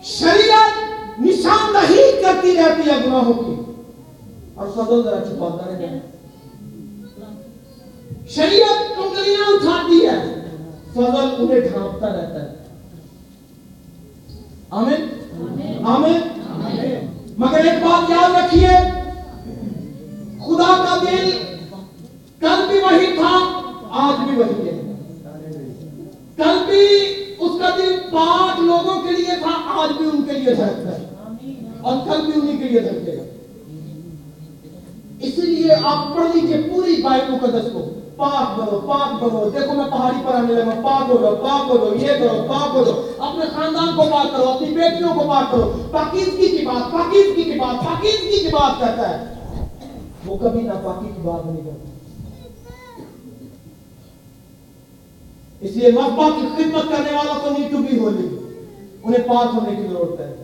[0.03, 0.71] شریعت
[1.21, 3.73] نشاندہی کرتی رہتی ہے گناہوں کی۔
[4.55, 6.01] اور سدو ذرا چھپاتا رہتا ہے۔
[8.29, 10.35] شریعت کنگلیاں اٹھاتی ہے۔
[10.93, 12.57] فضل انہیں ڈھانپتا رہتا ہے۔
[14.71, 15.09] آمین۔
[15.85, 16.21] آمین۔
[17.39, 18.69] مگر ایک بات یاد رکھیے۔
[20.39, 21.31] خدا کا دل
[22.41, 24.84] کل بھی وہی تھا آج بھی وہی ہے۔
[26.37, 26.87] کل بھی
[27.39, 31.05] اس کا دل پانچ لوگوں کے لیے تھا، آج بھی ان کے لیے شاید ہے
[31.81, 33.23] اور کل بھی انہیں کے لیے دھڑکے گا
[35.21, 39.85] اس لیے آپ پڑھ لیجیے پوری بائبل مقدس کو۔ پاک بنو پاک بنو۔ دیکھو میں
[39.85, 44.03] پہاڑی پر آنے لگا۔ پاک ہو پاک ہو یہ کرو، پاک ہو اپنے خاندان کو
[44.03, 48.49] بات کرو، اپنی بیٹیوں کو بات کرو۔ پاکیزگی کی بات، پاکیزگی کی بات، پاکیزگی کی
[48.53, 49.35] بات کرتا ہے۔
[50.27, 51.94] وہ کبھی نہ ناپاکی کی بات نہیں کرتا۔
[55.65, 58.27] اس لیے مذبع کی خدمت کرنے والا کو نیڈ ٹو ہو جائے
[59.03, 60.35] انہیں پاک ہونے کی ضرورت ہے۔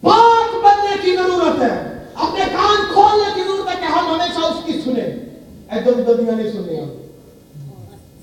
[0.00, 4.64] پاک بننے کی ضرورت ہے۔ اپنے کان کھولنے کی ضرورت ہے کہ ہم ہمیشہ اس
[4.64, 5.36] کی سنیں۔
[5.70, 6.88] ادھر ادھر دنیا نہیں سنیں ہم۔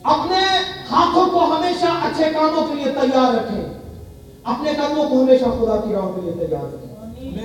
[0.04, 0.38] اپنے
[0.92, 3.74] ہاتھوں کو ہمیشہ اچھے کاموں کے لیے تیار رکھیں۔
[4.44, 6.94] اپنے کاموں کو ہمیشہ خدا کی راہوں کے لیے تیار رکھیں۔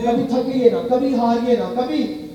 [0.03, 2.29] کبھی تھکیے نہ کبھی ہاریے نہ کبھی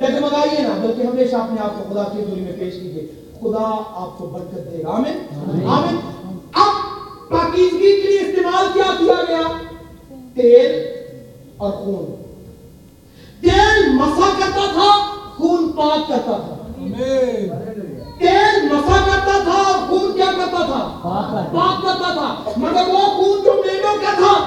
[0.00, 3.06] ڈگمگائیے نہ بلکہ ہمیشہ اپنے آپ کو خدا کی دوری میں پیش کیجیے
[3.40, 5.26] خدا آپ کو برکت دے گا آمین۔
[5.66, 5.96] آمین۔
[6.54, 6.74] اب
[7.30, 9.42] پاکیزگی کے لیے استعمال کیا کیا گیا؟
[10.34, 10.82] تیل
[11.56, 12.14] اور خون۔
[13.40, 16.54] تیل مسا کرتا تھا خون پاک کرتا تھا۔
[18.18, 20.98] تیل مسا کرتا تھا اور خون کیا کرتا تھا؟
[21.52, 24.46] پاک کرتا تھا۔ مگر وہ خون جو میڈوں کا تھا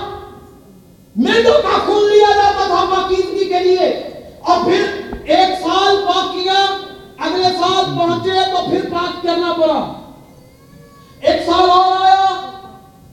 [1.16, 4.04] میڈوں کا خون لیا جاتا تھا پاکیزگی کے لیے۔
[4.40, 4.84] اور پھر
[5.24, 6.66] ایک سال پاک کیا۔
[7.22, 9.94] اگلے سال پہنچے تو پھر پاک کرنا پڑا۔
[11.20, 12.26] ایک سال اور آیا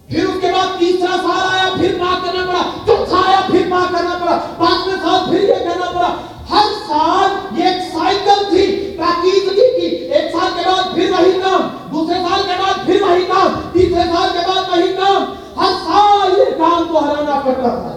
[0.08, 3.92] پھر اس کے بعد تیسرا سال آیا پھر پاک کرنا پڑا۔ چوتھا آیا پھر پاک
[3.92, 6.14] کرنا پڑا۔ پانچویں سال پھر یہ کرنا پڑا۔
[6.50, 11.68] ہر سال یہ ایک سائیکل تھی پاکیزگی کی ایک سال کے بعد پھر وہی کام
[11.90, 15.24] دوسرے سال کے بعد پھر وہی کام تیسرے سال کے بعد وہی کام۔
[15.56, 17.94] ہر سال یہ کام کو ہرانا پڑتا تھا۔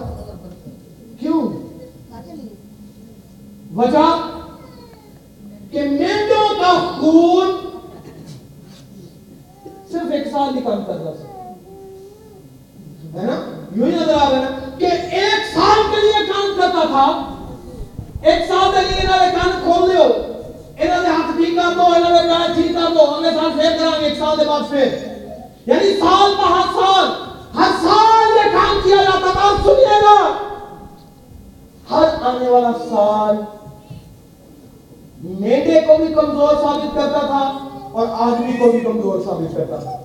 [1.20, 1.42] کیوں؟
[3.76, 4.41] وجہ
[10.64, 13.40] کام کرنا سکتا ہے نا؟
[13.76, 17.34] یوں ہی نظر آ رہا ہے کہ ایک سال کے لیے کام کرتا تھا۔
[18.22, 20.02] ایک سال کے لیے انہوں نے کان کھول دیو
[20.78, 23.62] انہوں نے ہاتھ ٹھیک کر دو انہوں نے پیڑا ٹھیک کر دو اگلے سال پھر
[23.62, 24.98] کریں گے، ایک سال کے بعد پھر۔
[25.66, 27.06] یعنی سال پہ بہا سال،
[27.56, 30.32] ہر سال یہ کام کیا جاتا تھا۔ آپ سنیے گا۔
[31.90, 33.36] ہر آنے والا سال
[35.24, 37.58] میڈے کو بھی کمزور ثابت کرتا تھا
[37.92, 40.01] اور آدمی کو بھی کمزور ثابت کرتا تھا۔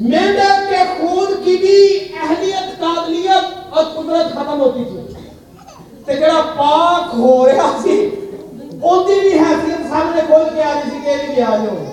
[0.00, 5.14] مینڈک کے خون کی بھی اہلیت، قابلیت اور قدرت ختم ہوتی تھی۔
[6.04, 7.98] تے جڑا پاک ہو رہا سی
[8.82, 11.84] اودی بھی حیثیت سامنے کھول کے آ رہی سی کہ بھی آ جاؤ۔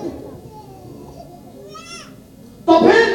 [2.65, 3.13] تو پھر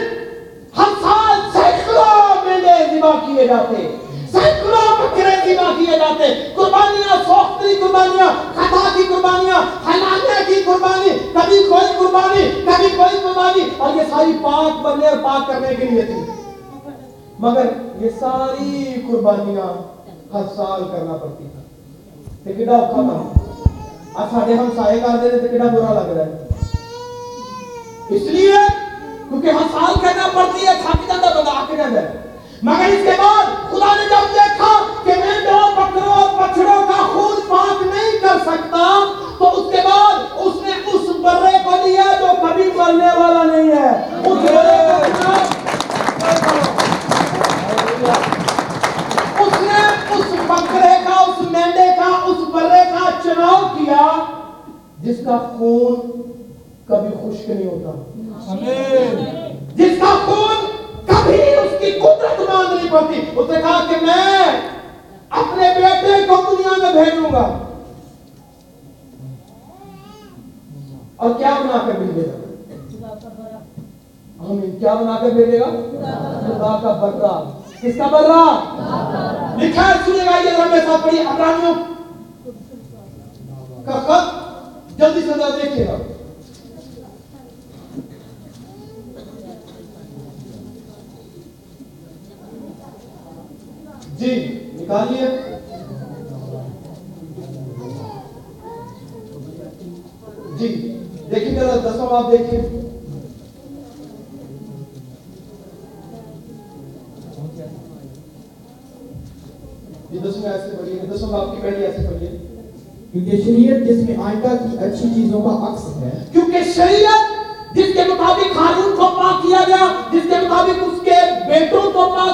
[0.76, 4.03] ہر سال سینکڑوں مینڈے ذبح کیے جاتے۔ ہیں
[4.34, 11.58] سینکڑوں بکرے ذبح کیے جاتے قربانیاں سوختری قربانیاں خطا کی قربانیاں حلالیہ کی قربانی کبھی
[11.68, 16.02] کوئی قربانی کبھی کوئی قربانی اور یہ ساری پاک بننے اور پاک کرنے کے لیے
[16.02, 16.20] تھی
[17.38, 17.68] مگر
[18.00, 19.72] یہ ساری قربانیاں
[20.34, 21.60] ہر سال کرنا پڑتی تھا
[22.44, 23.42] تے کیڑا اوکھا تھا
[24.14, 26.42] آج ساڑے ہم سائے کر دے تے کیڑا برا لگ رہا ہے
[28.10, 28.58] اس لیے
[29.28, 32.23] کیونکہ ہر سال کرنا پڑتی ہے تھک جاتا بندہ آ کے جاتا ہے
[32.64, 34.68] مگر اس کے بعد خدا نے جب دیکھا
[35.04, 35.63] کہ میں دو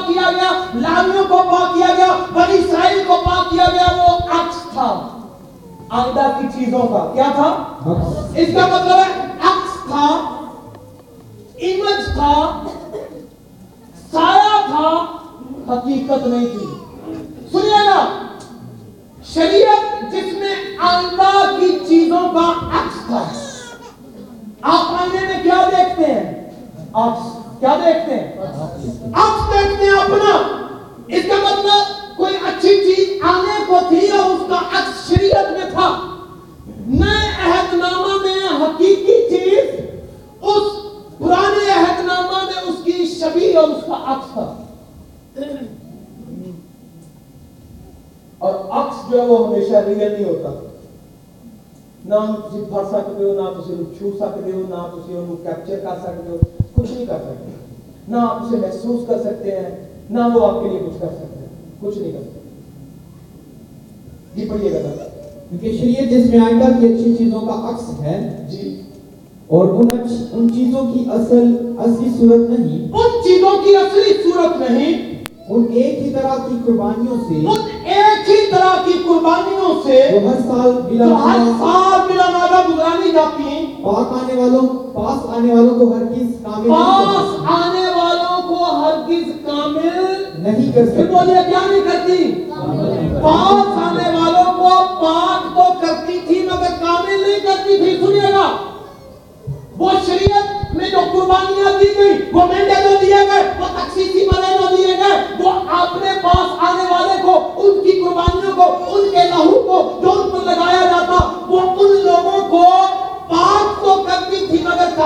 [0.01, 4.16] پاک کیا گیا لامیوں کو پاک کیا گیا بنی اسرائیل کو پاک کیا گیا وہ
[4.30, 5.09] عکس تھا۔
[5.88, 7.48] آئندہ کی چیزوں کا کیا تھا؟
[8.36, 10.07] اس کا مطلب ہے عکس تھا
[11.61, 12.62] امیج تھا
[14.12, 15.07] سایہ تھا
[15.72, 16.66] حقیقت نہیں تھی۔
[17.53, 18.26] سنیے نا
[19.34, 23.24] شریعت جس میں آئندہ کی چیزوں کا عکس تھا۔
[24.62, 26.51] آپ آئینے میں کیا دیکھتے ہیں؟
[26.94, 28.32] عکس۔ کیا دیکھتے ہیں؟
[29.12, 30.56] اب دیکھتے ہیں اپنا۔
[31.08, 35.70] اس کا مطلب کوئی اچھی چیز آنے کو تھی اور اس کا عکس شریعت میں
[35.70, 36.16] تھا۔
[36.86, 39.80] نئے عہد نامہ میں حقیقی چیز
[40.42, 40.72] اس
[41.18, 44.62] پرانے عہد نامہ میں اس کی شبی اور اس کا عکس تھا۔
[48.38, 50.80] اور عکس جو ہے وہ ہمیشہ ریئل نہیں ہوتا۔
[52.05, 55.76] ਨਾ ਤੁਸੀਂ ਫੜ ਸਕਦੇ ਹੋ ਨਾ ਤੁਸੀਂ ਉਹਨੂੰ ਛੂ ਸਕਦੇ ਹੋ ਨਾ ਤੁਸੀਂ ਉਹਨੂੰ ਕੈਪਚਰ
[55.78, 56.38] ਕਰ ਸਕਦੇ ਹੋ
[56.76, 57.51] ਕੁਝ ਨਹੀਂ ਕਰ ਸਕਦੇ
[58.09, 59.70] ਨਾ ਆਪ اسے محسوس کر سکتے ہیں
[60.11, 61.51] نہ وہ آپ کے لیے کچھ کر سکتے ہیں
[61.82, 62.38] کچھ نہیں کر سکتے
[64.36, 64.78] یہ پڑھیے گا
[65.51, 68.16] کیونکہ شریعت جس میں آئندہ کی اچھی چیزوں کا عکس ہے
[69.51, 71.46] اور ان چیزوں کی اصل
[71.78, 74.92] اصلی صورت نہیں ان چیزوں کی اصلی صورت نہیں
[75.48, 78.09] ان ایک ہی طرح کی قربانیوں سے ان ایک
[78.51, 83.64] طرح کی قربانیوں سے وہ ہر سال بلا ہر سال میرا نادہ گزرانی جاتی ہیں۔
[83.82, 88.96] پاک آنے والوں پاس آنے والوں کو ہر کس کامل پاس آنے والوں کو ہر
[89.09, 89.88] کس کامل
[90.42, 92.32] نہیں کر سکتی بولیا کیا نہیں کرتی؟
[93.22, 94.68] پاس آنے والوں کو
[95.03, 98.48] پاک تو کرتی تھی مگر کامل نہیں کرتی تھی سنیے گا۔
[99.78, 104.57] وہ شریعت میں جو قربانیاں دی گئی وہ مینڈے کو دیے گئے وہ تقسیسی بلے
[104.59, 106.84] کو دیے گئے وہ اپنے پاس آنے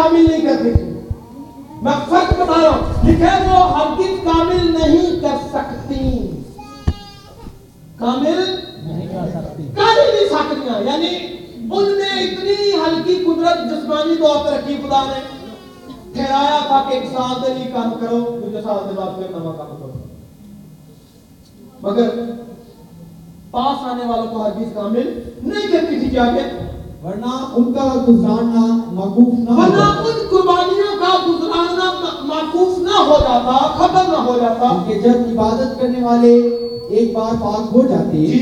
[0.04, 0.82] کامل نہیں کر سکتی
[1.82, 6.30] میں فرق بتا رہا ہوں، لکھے وہ ہرگز کامل نہیں کر سکتی۔
[7.98, 8.40] کامل
[8.82, 11.14] نہیں کر سکتی۔ کامل نہیں ساکتیاں یعنی
[11.72, 15.20] ان نے اتنی ہلکی قدرت جسمانی طور پر رکھی، خدا نے
[16.14, 19.56] ٹھہرایا تھا کہ ایک سال دے لیے کام کرو، دوسرے سال دے بعد پھر نواں
[19.56, 19.92] کام کرو۔
[21.82, 22.08] مگر
[23.50, 26.63] پاس آنے والوں کو ہرگز کامل نہیں کرتی تھی، کیا کہ
[27.04, 31.88] ورنہ ان کا گزارنا موقوف نہ ورنہ ان قربانیوں کا گزارنا
[32.24, 37.34] موقوف نہ ہو جاتا خبر نہ ہو جاتا۔ کہ جب عبادت کرنے والے ایک بار
[37.42, 38.40] پاک ہو جاتے۔ جی،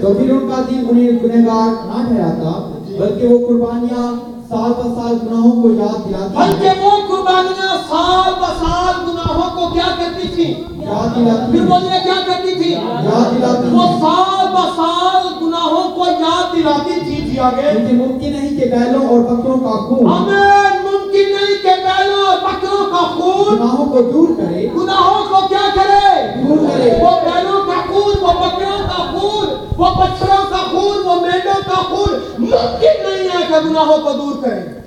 [0.00, 2.52] تو پھر ان کا دین انہیں گنہگار نہ ٹھہراتا
[2.88, 4.06] جی۔ بلکہ وہ قربانیاں
[4.50, 9.72] سال بہ سال گناہوں کو یاد دلاتی بلکہ وہ قربانیاں سال بہ سال گناہوں کو
[9.74, 10.44] کیا کرتی تھی
[10.82, 14.25] یاد دلاتی پھر وہ یہ کیا کرتی تھی یاد دلاتی وہ سال
[14.56, 19.18] چودہ سال گناہوں کو یاد دلاتی تھی جیا گئے کیونکہ ممکن نہیں کہ بیلوں اور
[19.18, 24.28] بکروں کا خون ہمیں ممکن نہیں کہ بیلوں اور بکروں کا خون۔ گناہوں کو دور
[24.36, 29.48] کرے۔ گناہوں کو کیا کرے؟ دور کرے۔ وہ بیلوں کا خون وہ بکروں کا خون
[29.78, 34.42] وہ بچڑوں کا خون وہ مینڈوں کا خون۔ ممکن نہیں ہے کہ گناہوں کو دور
[34.42, 34.80] کرے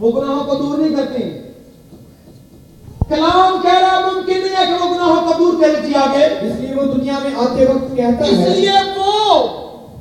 [0.00, 1.48] وہ گناہوں کو دور نہیں کرتے۔
[3.08, 3.87] کلام کہہ رہا
[5.48, 8.70] حضور کے دیا آگے۔ اس لیے وہ دنیا میں آتے وقت کہتا ہے۔ اس لیے
[8.96, 9.46] وہ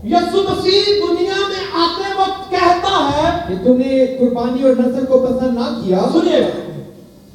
[0.04, 5.20] یسو مسیح دنیا میں آتے وقت کہتا ہے۔ کہ تم نے قربانی اور نظر کو
[5.20, 6.42] پسند نہ کیا۔ سنیے۔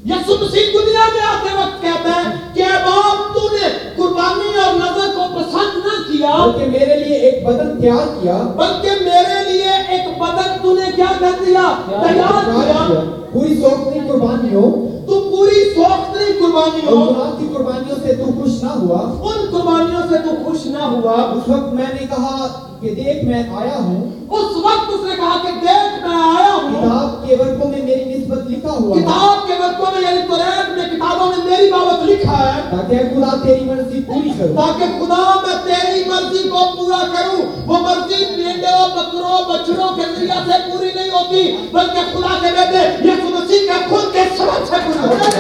[0.04, 5.08] یسو مسیح دنیا میں آتے وقت کہتا ہے کہ باپ تو نے قربانی اور نظر
[5.14, 10.18] کو پسند نہ کیا۔ بلکہ میرے لیے ایک بدن تیار کیا۔ بلکہ میرے لیے ایک
[10.18, 13.00] بدن تو نے کیا کر دیا؟ تیار کیا۔
[13.32, 14.91] پوری سوکتی قربانی ہو
[15.33, 20.18] پوری سوخت نہیں قربانی ہو کی قربانیوں سے تو خوش نہ ہوا۔ ان قربانیوں سے
[20.18, 22.49] تو خوش نہ ہوا۔ اس وقت میں نے کہا
[22.83, 26.70] کہ دیکھ میں آیا ہوں۔ اس وقت اس نے کہا کہ دیکھ میں آیا ہوں۔
[26.70, 30.85] کتاب کے ورکوں میں میری نسبت لکھا ہوا کتاب کے ورکوں میں یعنی قرآن میں
[30.85, 35.57] کتابوں میں میری بابت لکھا ہے۔ تاکہ خدا تیری مرضی پوری کرو۔ تاکہ خدا میں
[35.64, 41.11] تیری مرضی کو پورا کروں۔ وہ مرضی بینڈوں بکروں بچروں کے ذریعہ سے پوری نہیں
[41.11, 45.39] ہوتی بلکہ خدا کے بیٹے یہ مسیح کے خود کے سمجھ سے پوری ہوتی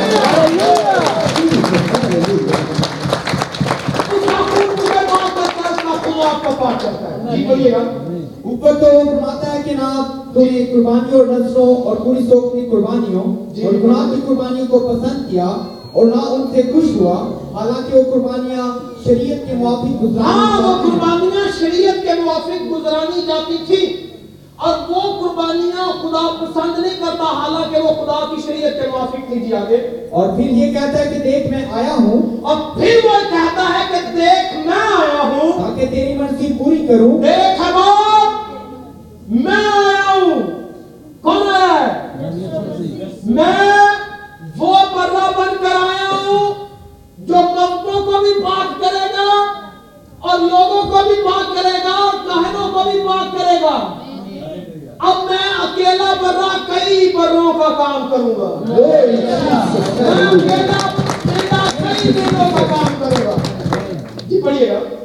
[7.02, 9.90] ہے۔ اوپر تو فرماتا ہے کہ نہ
[10.34, 13.22] تمہیں قربانیوں اور نسلوں اور پوری سوک کی قربانیوں
[13.64, 15.46] اور گناہ کی قربانیوں کو پسند کیا
[15.92, 17.16] اور نہ ان سے خوش ہوا
[17.54, 18.66] حالانکہ وہ قربانیاں
[19.04, 23.86] شریعت کے موافق گزرانی ہاں وہ قربانیاں شریعت کے موافق گزرانی جاتی تھی
[24.56, 29.44] اور وہ قربانیاں خدا پسند نہیں کرتا حالانکہ وہ خدا کی شریعت کے موافق نہیں
[29.44, 33.30] جی آگے۔ اور پھر یہ کہتا ہے کہ دیکھ میں آیا ہوں۔ اور پھر وہ
[33.30, 37.80] کہتا ہے کہ دیکھ میں آیا ہوں۔ تاکہ تیری مرضی پوری کروں۔ دیکھ ہم
[39.28, 40.42] میں آیا ہوں۔
[41.22, 42.02] کون ہے؟
[43.24, 43.86] میں
[44.58, 46.54] وہ برا بن کر آیا ہوں
[47.18, 49.52] جو مردوں کو بھی بات کرے گا
[50.20, 53.98] اور لوگوں کو بھی بات کرے گا اور کہنوں کو بھی بات کرے گا۔
[55.10, 60.78] اب میں اکیلا برا کئی بروں کا کام کروں گا۔ میں اکیلا
[61.82, 63.36] کئی بروں کا کام کروں گا۔
[64.28, 65.01] جی پڑھئے گا۔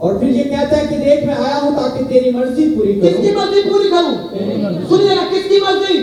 [0.00, 3.16] اور پھر یہ کہتا ہے کہ دیکھ میں آیا ہوں تاکہ تیری مرضی پوری کس
[3.16, 4.14] کی کروں مرضی پوری کروں؟
[4.88, 5.98] سنیے گا کس کی مرضی؟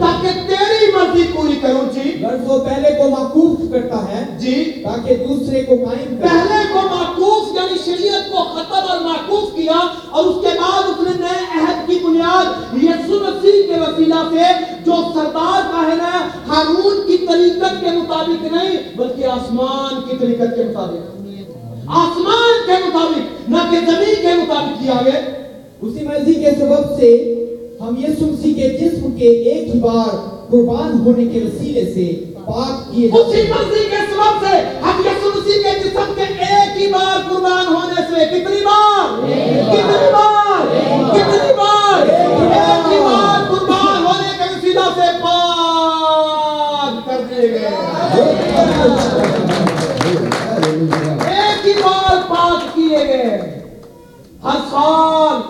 [0.00, 4.54] تاکہ تیری مرضی پوری کروں جی۔ غرض وہ پہلے کو معقوف کرتا ہے جی۔
[4.84, 9.80] تاکہ دوسرے کو قائم پہلے کو معقوف یعنی شریعت کو ختم اور معقوف کیا
[10.10, 14.52] اور اس کے بعد اس نے نئے عہد کی بنیاد یسوع مسیح کے وسیلہ سے
[14.86, 20.64] جو سردار کاہن ہے ہارون کی طریقت کے مطابق نہیں بلکہ آسمان کی طریقت کے
[20.64, 21.13] مطابق۔
[21.88, 25.20] آسمان کے مطابق نہ کہ زمین کے مطابق کیا گیا؟
[25.82, 27.10] اسی مرضی کے سبب سے
[27.80, 30.14] ہم یسوع مسیح کے جسم کے ایک ہی بار
[30.50, 32.06] قربان ہونے کے وسیلے سے
[32.46, 36.86] پاک کیے اسی مرضی کے سبب سے ہم یسوع مسیح کے جسم کے ایک ہی
[36.92, 39.20] بار قربان ہونے سے کتنی بار؟
[39.72, 40.66] کتنی بار؟
[41.14, 49.13] کتنی بار؟ ایک ہی بار قربان ہونے کے وسیلہ سے پاک کر دیے گئے۔
[53.04, 53.60] پاک کیے گئے
[54.44, 55.40] ہر سال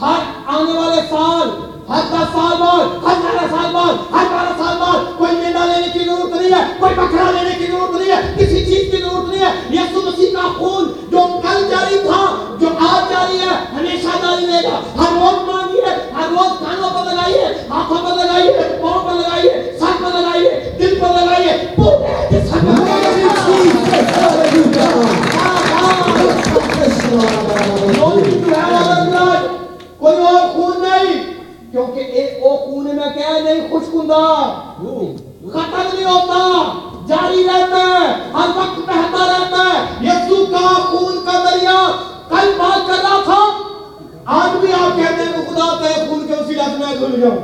[0.00, 1.48] ہر آنے والے سال
[1.88, 5.88] ہر دس سال بعد ہر گیارہ سال بعد ہر بارہ سال بعد کوئی مینا لینے
[5.92, 9.28] کی ضرورت نہیں ہے کوئی بکرا لینے کی ضرورت نہیں ہے کسی چیز کی ضرورت
[9.28, 12.20] نہیں ہے یسوع مسیح کا خون جو کل جاری تھا
[12.60, 17.10] جو آج جاری ہے ہمیشہ جاری رہے گا ہر روز مانگیے ہر روز کانوں پر
[17.12, 22.66] لگائیے ہاتھوں پر لگائیے پاؤں پر لگائیے سر پر لگائیے دل پر لگائیے پورے جسم
[22.66, 23.18] پر لگائیے
[29.98, 31.22] کوئی اور خون نہیں
[31.72, 33.68] کیونکہ ایک او خون میں کیا نہیں
[35.44, 36.38] ختم نہیں ہوتا
[37.08, 40.16] جاری رہتا ہے ہر وقت بہتا رہتا ہے
[40.46, 41.76] کا خون کا دریا
[42.28, 43.42] کل بات کر رہا تھا
[44.38, 47.40] آج بھی آپ کہتے ہیں کہ خدا تیرے خون کے اسی رات میں دھل جاؤں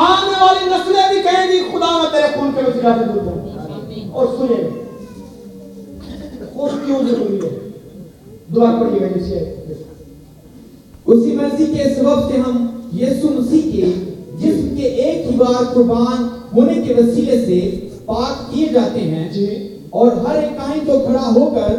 [0.00, 4.10] آنے والی نسلیں بھی کہیں گی خدا میں تیرے خون کے وسیلہ سے دھل جاؤں
[4.12, 4.87] اور سنیں
[6.88, 7.56] کیوں ضروری ہے
[8.56, 9.38] دعا پڑھیے گا جسے
[11.06, 13.92] اسی مرضی کے سبب سے ہم یسوع مسیح کے
[14.38, 17.60] جسم کے ایک ہی بار قربان ہونے کے وسیلے سے
[18.06, 19.28] پاک کیے جاتے ہیں
[19.90, 21.74] اور ہر ایک کائن تو کھڑا ہو کر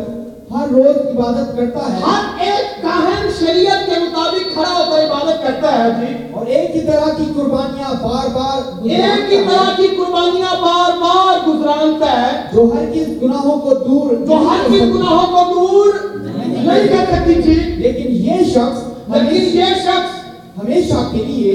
[0.50, 5.44] ہر روز عبادت کرتا ہے۔ ہر ایک کاہن شریعت کے مطابق کھڑا ہو کر عبادت
[5.44, 9.88] کرتا ہے جی۔ اور ایک ہی طرح کی قربانیاں بار بار ایک ہی طرح کی
[9.88, 15.28] قربانیاں بار بار گزرانتا ہے۔ جو ہر کس گناہوں کو دور جو ہر کس گناہوں
[15.28, 15.94] کو دور
[16.24, 20.18] نہیں کر سکتی تھی لیکن یہ شخص لیکن یہ شخص
[20.58, 21.54] ہمیشہ کے لیے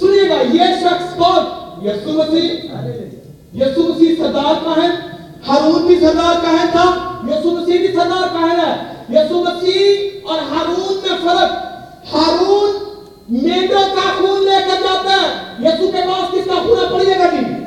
[0.00, 1.44] سنیے گا یہ شخص کون؟
[1.86, 2.48] یسوع مسیح۔
[3.54, 4.88] یسوع مسیح سردار کا ہے؟
[5.48, 6.86] ہارون بھی سردار کا ہے تھا
[7.28, 11.52] یسوع مسیح بھی سردار کا ہے۔ یسوع مسیح اور ہارون میں فرق۔
[12.14, 12.70] ہارون
[13.28, 15.28] میڈوں کا خون لے کر جاتا ہے۔
[15.68, 17.64] یسوع کے پاس کس کا خون ہے پڑھیے گا جی۔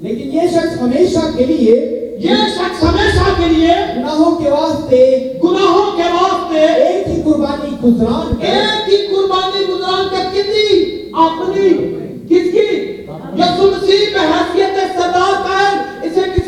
[0.00, 5.96] لیکن یہ شخص ہمیشہ کے لیے یہ شخص ہمیشہ کے لیے گناہوں کے واسطے گناہوں
[5.96, 11.68] کے واسطے ایک ہی قربانی گزران ایک ہی قربانی گزران کر کسی اپنی۔
[12.28, 12.96] کس کی؟
[13.38, 16.47] یسوع مسیح میں حیثیت سردار کا ہے اسے کسی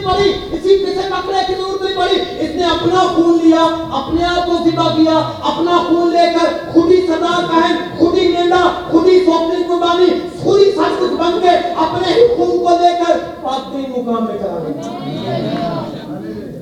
[0.00, 3.64] نہیں پڑی اسی کسی بکرے کی ضرورت نہیں پڑی۔ اس نے اپنا خون لیا
[3.98, 8.28] اپنے آپ کو ذبح کیا اپنا خون لے کر خود ہی کا ہے خود ہی
[8.28, 10.10] مینڈا خود ہی سوپنی قربانی
[10.42, 14.38] خود ہی سب کچھ بن کے اپنے ہی خون کو لے کر پاکترین مقام میں
[14.38, 15.82] چلا گیا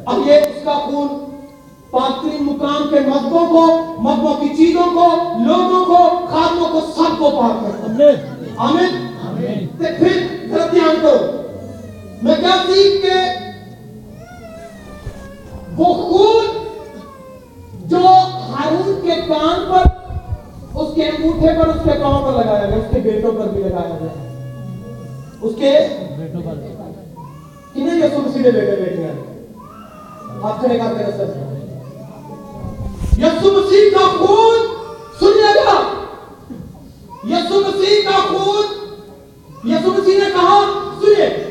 [0.07, 1.09] اب یہ اس کا خون
[1.91, 3.67] پاکترین مقام کے مذہبوں کو
[3.99, 5.07] مذہبوں کی چیزوں کو
[5.47, 8.11] لوگوں کو خادموں کو سب کو پاک کرتا
[8.57, 11.48] آمین۔ تے پھر ذرا دھیان کرو۔
[12.23, 13.19] میں کیا سیکھ کے
[15.77, 16.47] وہ خون
[17.85, 17.99] جو
[18.49, 19.85] ہارون کے کان پر
[20.75, 23.63] اس کے انگوٹھے پر اس کے پاؤں پر لگایا گیا اس کے بیٹوں پر بھی
[23.63, 24.13] لگایا گیا۔
[25.43, 25.73] اس کے
[27.75, 29.15] کنہیں یسوع مسیح نے بیٹے بیٹے ہیں؟
[30.43, 31.29] ہاتھ کھڑے کر کے سر
[33.19, 34.67] یسوع مسیح کا خون
[35.21, 35.79] سنیے گا۔
[37.25, 38.65] یسوع مسیح کا خون
[39.65, 40.61] یسوع مسیح نے کہا
[41.01, 41.48] سنیے۔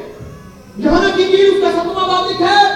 [0.78, 2.76] یہاں کی انجیل اس کا ستواں باب لکھا ہے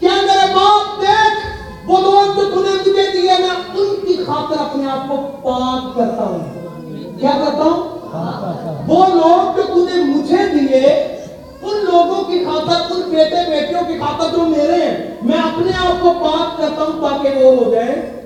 [0.00, 1.46] کہ میرے باپ دیکھ،
[1.90, 5.96] وہ لوگ جو تُو نے مجھے دیے، میں ان کی خاطر اپنے آپ کو پاک
[5.96, 8.02] کرتا ہوں۔ کیا کرتا ہوں؟
[8.88, 10.86] وہ لوگ جو تُو مجھے دیے،
[11.62, 16.02] ان لوگوں کی خاطر، ان بیٹے بیٹیوں کی خاطر جو میرے ہیں، میں اپنے آپ
[16.02, 18.22] کو پاک کرتا ہوں تاکہ وہ ہو جائے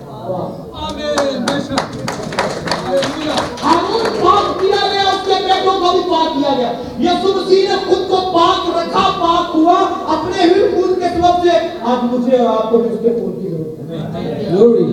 [2.89, 7.77] ہارون پاک کیا گیا اس کے بیٹوں کو بھی پاک کیا گیا یسوع مسیح نے
[7.87, 9.79] خود کو پاک رکھا پاک ہوا
[10.15, 11.57] اپنے ہی خون کے سبب سے
[11.93, 14.47] آج مجھے اور آپ کو بھی اس کے خون کی ضرورت ہے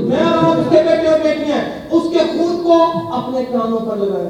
[0.08, 2.82] میں اور آپ اس کے بیٹے اور بیٹیاں ہیں اس کے خون کو
[3.14, 4.30] اپنے کانوں پر لگائیں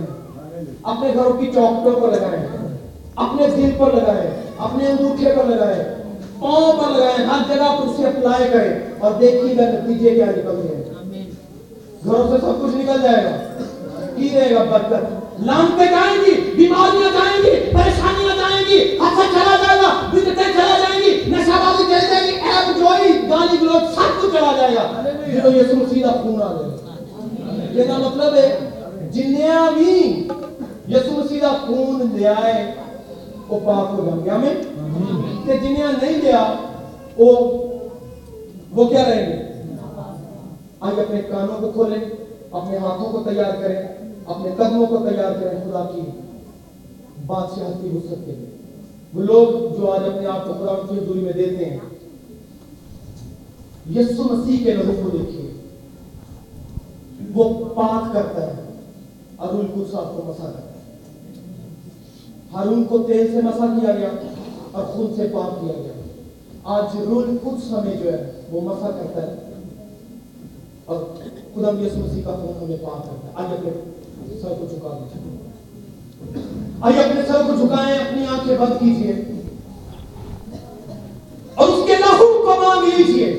[0.83, 2.45] اپنے گھروں کی چوکٹوں پر لگائیں
[3.15, 5.83] اپنے دل پر لگائیں اپنے انگوٹھے پر لگائیں
[6.39, 10.75] پاؤں پر لگائیں ہر جگہ پر اسے اپلائی کریں اور دیکھیے گا نتیجے کیا نکلتے
[10.75, 10.92] ہیں۔
[12.05, 13.35] گھروں سے سب کچھ نکل جائے گا۔
[14.15, 15.03] کی رہے گا بدتر
[15.45, 20.77] لانتے جائیں گی بیماریاں جائیں گی پریشانیاں جائیں گی اچھا چلا جائے گا بدتیں چلا
[20.81, 24.75] جائیں گی نشہ بازی چلی جائے گی ایپ جوئی گالی گلوچ سب کچھ چلا جائے
[24.75, 28.47] گا۔ یہ تو یسوع سیدھا خون آ جائے یہ نہ مطلب ہے؟
[29.13, 29.93] جنیا بھی
[30.95, 32.63] یسوع سیدھا خون لے آئے
[33.49, 36.43] وہ پاک ہو جائیں گے۔ ہمیں کہ جنیا نہیں لیا
[37.17, 37.31] وہ
[38.75, 39.41] وہ کیا رہیں گے؟
[40.83, 41.99] آئیے اپنے کانوں کو کھولیں،
[42.51, 46.01] اپنے ہاتھوں کو تیار کریں، اپنے قدموں کو تیار کریں، خدا کی
[47.25, 48.49] بادشاہت کی وسط کے لیے۔
[49.13, 51.77] وہ لوگ جو آج اپنے آپ کو خدا کی حضوری میں دیتے ہیں
[53.95, 55.51] یسو مسیح کے لوگوں کو دیکھیے۔
[57.33, 58.61] وہ پات کرتا ہے
[59.39, 60.73] ارون کو صاحب کو مسا کرتا ہے۔
[62.53, 64.09] ہارون کو تیل سے مسا کیا گیا
[64.71, 65.93] اور خون سے پاک کیا گیا۔
[66.63, 69.42] آج رول کچھ ہمیں جو ہے، وہ مسا کرتا ہے۔
[70.85, 70.99] اور
[71.55, 76.41] خدا یس مسیح کا خون مجھے پاک کرتا ہے آج اپنے سر کو چکا دیجیے
[76.81, 79.13] آج اپنے سر کو جھکائیں اپنی آنکھیں بند کیجیے
[81.55, 83.31] اور اس کے لہو کو مانگ لیجیے